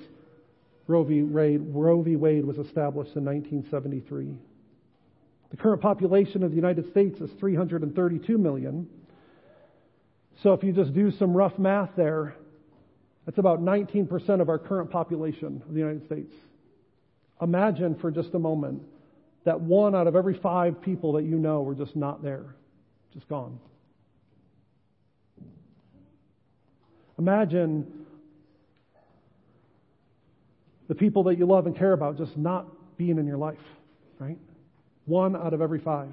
[0.86, 1.22] Roe v.
[1.22, 2.14] Wade, Roe v.
[2.14, 4.36] Wade was established in 1973.
[5.50, 8.88] The current population of the United States is 332 million.
[10.42, 12.34] So if you just do some rough math there,
[13.24, 16.32] that's about 19% of our current population of the United States.
[17.40, 18.82] Imagine for just a moment
[19.44, 22.54] that one out of every five people that you know were just not there,
[23.12, 23.58] just gone.
[27.18, 28.06] Imagine
[30.88, 32.66] the people that you love and care about just not
[32.96, 33.58] being in your life,
[34.18, 34.38] right?
[35.06, 36.12] One out of every five.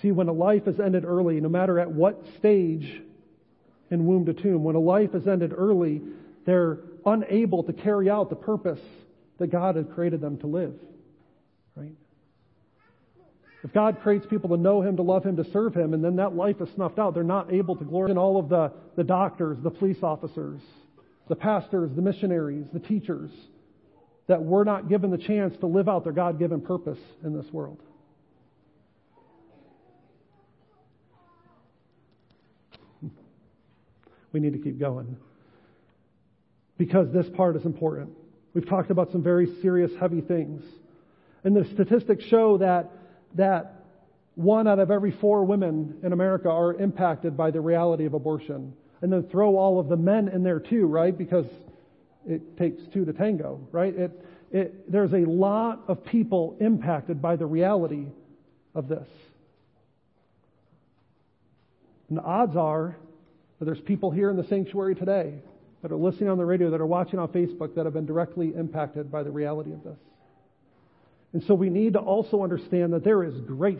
[0.00, 3.02] See, when a life is ended early, no matter at what stage
[3.90, 6.00] in womb to tomb, when a life is ended early,
[6.46, 8.80] they're unable to carry out the purpose
[9.38, 10.74] that God had created them to live.
[11.74, 11.94] Right?
[13.64, 16.16] If God creates people to know Him, to love Him, to serve Him, and then
[16.16, 19.04] that life is snuffed out, they're not able to glorify in all of the, the
[19.04, 20.60] doctors, the police officers,
[21.28, 23.30] the pastors, the missionaries, the teachers,
[24.26, 27.46] that were not given the chance to live out their God given purpose in this
[27.52, 27.80] world.
[34.32, 35.16] we need to keep going.
[36.76, 38.10] Because this part is important.
[38.54, 40.62] We've talked about some very serious, heavy things.
[41.44, 42.90] And the statistics show that,
[43.34, 43.84] that
[44.34, 48.74] one out of every four women in America are impacted by the reality of abortion.
[49.00, 51.16] And then throw all of the men in there too, right?
[51.16, 51.46] Because
[52.26, 53.94] it takes two to tango, right?
[53.94, 58.06] It, it, there's a lot of people impacted by the reality
[58.74, 59.06] of this.
[62.08, 62.96] And the odds are
[63.58, 65.34] but there's people here in the sanctuary today
[65.82, 68.52] that are listening on the radio, that are watching on Facebook, that have been directly
[68.54, 69.98] impacted by the reality of this.
[71.32, 73.78] And so we need to also understand that there is grace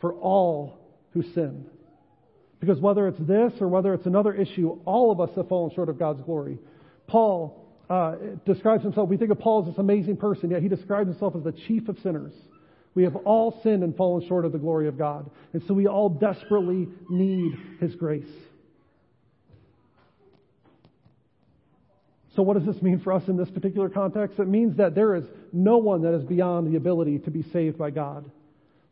[0.00, 0.78] for all
[1.12, 1.66] who sin.
[2.60, 5.88] Because whether it's this or whether it's another issue, all of us have fallen short
[5.88, 6.58] of God's glory.
[7.06, 11.08] Paul uh, describes himself, we think of Paul as this amazing person, yet he describes
[11.08, 12.32] himself as the chief of sinners.
[12.94, 15.30] We have all sinned and fallen short of the glory of God.
[15.52, 18.24] And so we all desperately need His grace.
[22.36, 24.38] So, what does this mean for us in this particular context?
[24.38, 27.76] It means that there is no one that is beyond the ability to be saved
[27.76, 28.30] by God.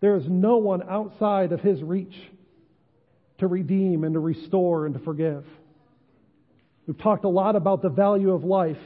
[0.01, 2.15] There is no one outside of His reach
[3.39, 5.45] to redeem and to restore and to forgive.
[6.87, 8.79] We've talked a lot about the value of life.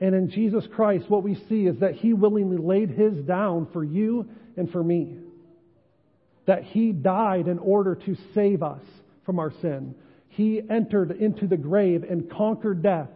[0.00, 3.84] And in Jesus Christ, what we see is that He willingly laid His down for
[3.84, 5.18] you and for me.
[6.46, 8.82] That He died in order to save us
[9.24, 9.94] from our sin.
[10.28, 13.08] He entered into the grave and conquered death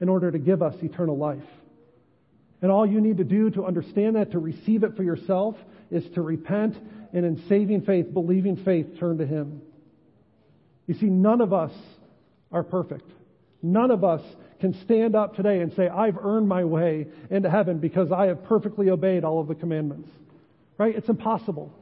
[0.00, 1.42] in order to give us eternal life.
[2.62, 5.56] And all you need to do to understand that, to receive it for yourself,
[5.90, 6.76] is to repent
[7.12, 9.62] and in saving faith, believing faith, turn to Him.
[10.90, 11.70] You see, none of us
[12.50, 13.08] are perfect.
[13.62, 14.22] None of us
[14.58, 18.42] can stand up today and say, I've earned my way into heaven because I have
[18.42, 20.08] perfectly obeyed all of the commandments.
[20.78, 20.96] Right?
[20.96, 21.72] It's impossible.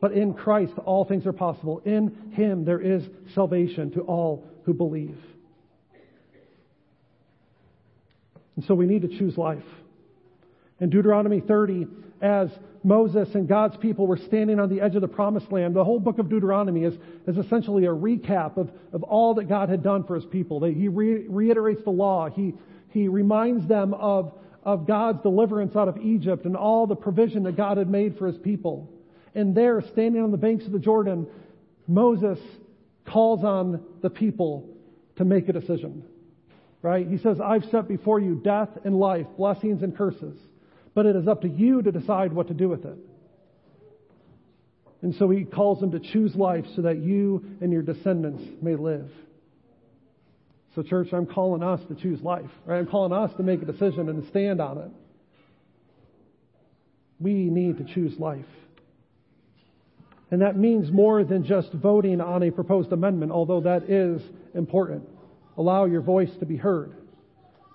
[0.00, 1.82] But in Christ, all things are possible.
[1.84, 5.16] In Him, there is salvation to all who believe.
[8.56, 9.62] And so we need to choose life.
[10.80, 11.86] In Deuteronomy 30,
[12.22, 12.50] as
[12.84, 16.00] Moses and God's people were standing on the edge of the promised land, the whole
[16.00, 16.94] book of Deuteronomy is,
[17.26, 20.62] is essentially a recap of, of all that God had done for his people.
[20.64, 22.30] He re- reiterates the law.
[22.30, 22.54] He,
[22.90, 27.56] he reminds them of, of God's deliverance out of Egypt and all the provision that
[27.56, 28.88] God had made for his people.
[29.34, 31.26] And there, standing on the banks of the Jordan,
[31.88, 32.38] Moses
[33.06, 34.68] calls on the people
[35.16, 36.04] to make a decision.
[36.82, 37.06] Right?
[37.06, 40.36] He says, I've set before you death and life, blessings and curses.
[40.94, 42.98] But it is up to you to decide what to do with it.
[45.02, 48.76] And so he calls them to choose life so that you and your descendants may
[48.76, 49.10] live.
[50.74, 52.48] So, church, I'm calling us to choose life.
[52.64, 52.78] Right?
[52.78, 54.90] I'm calling us to make a decision and to stand on it.
[57.20, 58.46] We need to choose life.
[60.30, 64.22] And that means more than just voting on a proposed amendment, although that is
[64.54, 65.06] important.
[65.58, 66.94] Allow your voice to be heard.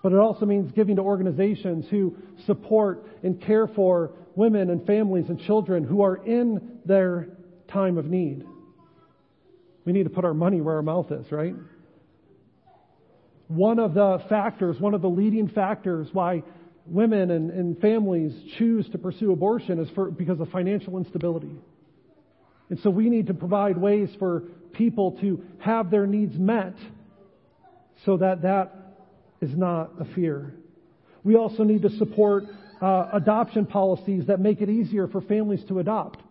[0.07, 5.25] But it also means giving to organizations who support and care for women and families
[5.27, 7.27] and children who are in their
[7.67, 8.45] time of need.
[9.83, 11.53] We need to put our money where our mouth is, right?
[13.49, 16.43] One of the factors, one of the leading factors why
[16.85, 21.51] women and, and families choose to pursue abortion is for, because of financial instability.
[22.69, 26.75] And so we need to provide ways for people to have their needs met
[28.05, 28.76] so that that
[29.41, 30.53] is not a fear.
[31.23, 32.43] We also need to support
[32.81, 36.21] uh, adoption policies that make it easier for families to adopt.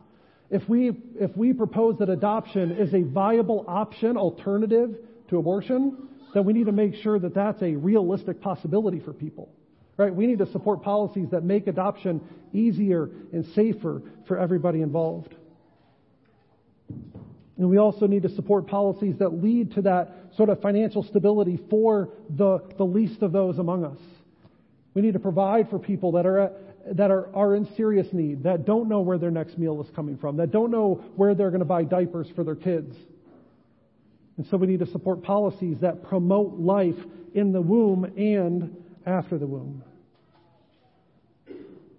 [0.50, 4.96] If we, if we propose that adoption is a viable option, alternative
[5.28, 9.48] to abortion, then we need to make sure that that's a realistic possibility for people.
[9.96, 10.14] Right?
[10.14, 12.20] We need to support policies that make adoption
[12.52, 15.34] easier and safer for everybody involved.
[17.58, 21.58] And we also need to support policies that lead to that sort of financial stability
[21.70, 23.98] for the, the least of those among us.
[24.94, 26.52] We need to provide for people that are,
[26.92, 30.16] that are, are in serious need, that don't know where their next meal is coming
[30.16, 32.96] from, that don't know where they're going to buy diapers for their kids.
[34.36, 36.98] And so we need to support policies that promote life
[37.34, 38.76] in the womb and
[39.06, 39.82] after the womb.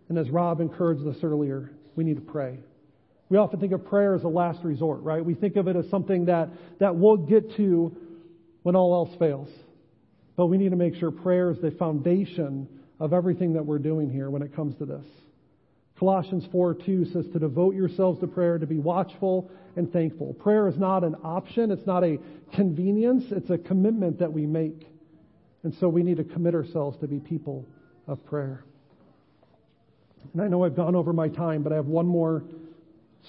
[0.10, 2.60] And as Rob encouraged us earlier, we need to pray.
[3.30, 5.24] We often think of prayer as a last resort, right?
[5.24, 7.96] We think of it as something that, that we'll get to
[8.68, 9.48] when all else fails.
[10.36, 12.68] But we need to make sure prayer is the foundation
[13.00, 15.06] of everything that we're doing here when it comes to this.
[15.98, 20.34] Colossians 4 2 says to devote yourselves to prayer, to be watchful and thankful.
[20.34, 22.20] Prayer is not an option, it's not a
[22.54, 24.86] convenience, it's a commitment that we make.
[25.64, 27.66] And so we need to commit ourselves to be people
[28.06, 28.66] of prayer.
[30.34, 32.44] And I know I've gone over my time, but I have one more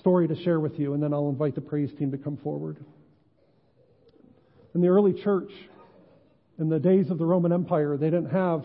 [0.00, 2.76] story to share with you, and then I'll invite the praise team to come forward.
[4.78, 5.50] In the early church,
[6.60, 8.64] in the days of the Roman Empire, they didn't have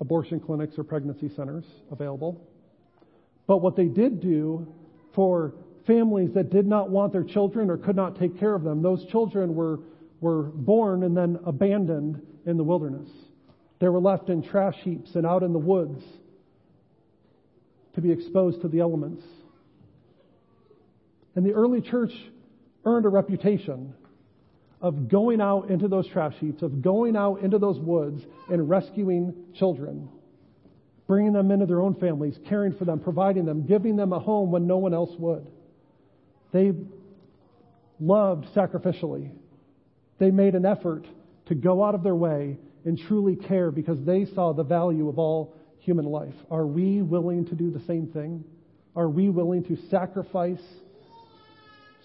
[0.00, 2.40] abortion clinics or pregnancy centers available.
[3.46, 4.66] But what they did do
[5.14, 5.52] for
[5.86, 9.04] families that did not want their children or could not take care of them, those
[9.04, 9.80] children were,
[10.22, 13.10] were born and then abandoned in the wilderness.
[13.80, 16.02] They were left in trash heaps and out in the woods
[17.92, 19.22] to be exposed to the elements.
[21.36, 22.14] And the early church
[22.86, 23.92] earned a reputation
[24.84, 29.34] of going out into those trash heaps, of going out into those woods and rescuing
[29.54, 30.10] children,
[31.06, 34.52] bringing them into their own families, caring for them, providing them, giving them a home
[34.52, 35.46] when no one else would.
[36.52, 36.72] They
[37.98, 39.30] loved sacrificially.
[40.18, 41.06] They made an effort
[41.46, 45.18] to go out of their way and truly care because they saw the value of
[45.18, 46.34] all human life.
[46.50, 48.44] Are we willing to do the same thing?
[48.94, 50.62] Are we willing to sacrifice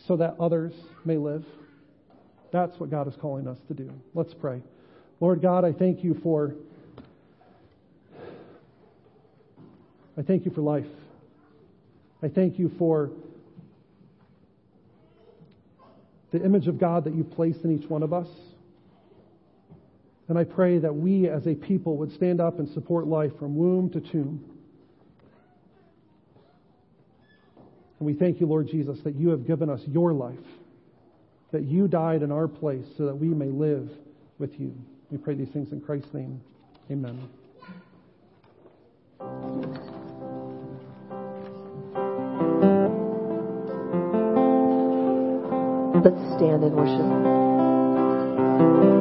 [0.08, 0.72] so that others
[1.04, 1.44] may live?
[2.52, 3.92] That's what God is calling us to do.
[4.14, 4.62] Let's pray.
[5.20, 6.56] Lord God, I thank you for
[10.18, 10.86] I thank you for life.
[12.22, 13.10] I thank you for
[16.32, 18.28] the image of God that you placed in each one of us.
[20.28, 23.56] And I pray that we as a people would stand up and support life from
[23.56, 24.44] womb to tomb.
[28.00, 30.38] And we thank you, Lord Jesus, that you have given us your life,
[31.52, 33.90] that you died in our place so that we may live
[34.38, 34.74] with you.
[35.10, 36.42] We pray these things in Christ's name.
[36.92, 37.28] Amen.
[46.02, 48.99] Let's stand and worship.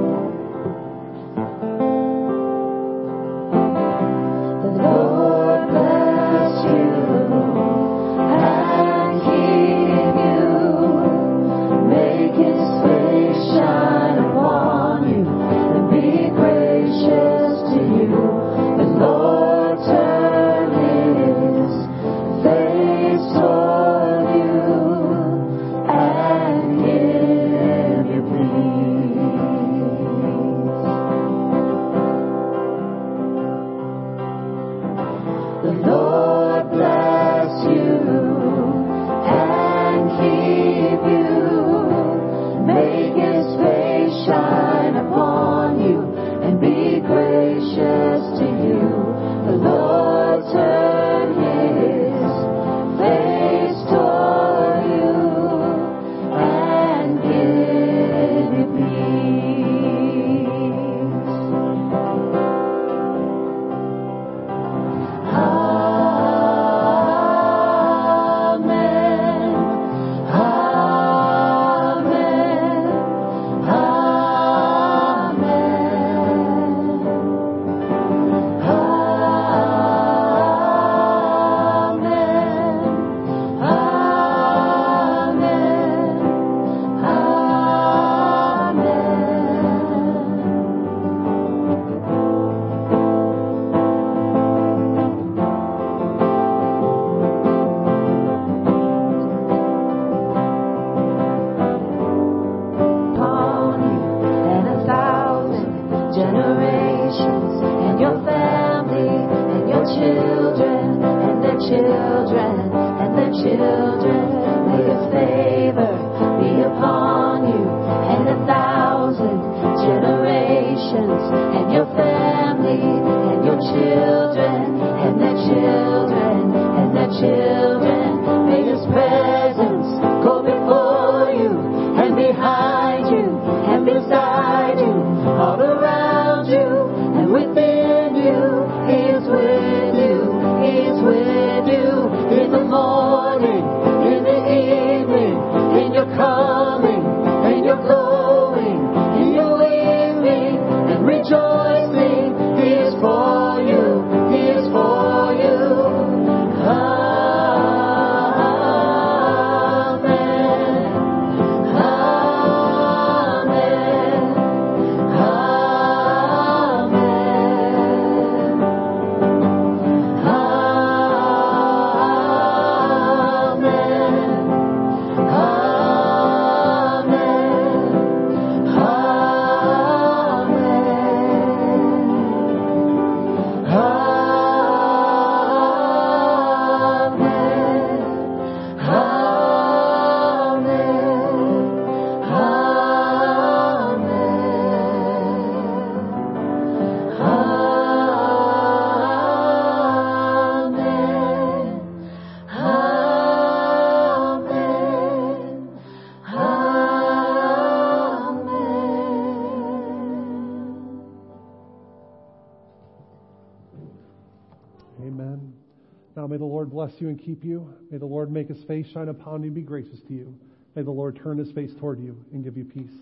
[217.01, 217.75] you and keep you.
[217.91, 220.39] May the Lord make his face shine upon you and be gracious to you.
[220.75, 222.93] May the Lord turn his face toward you and give you peace.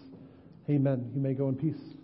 [0.68, 1.10] Amen.
[1.14, 1.96] You may go in peace.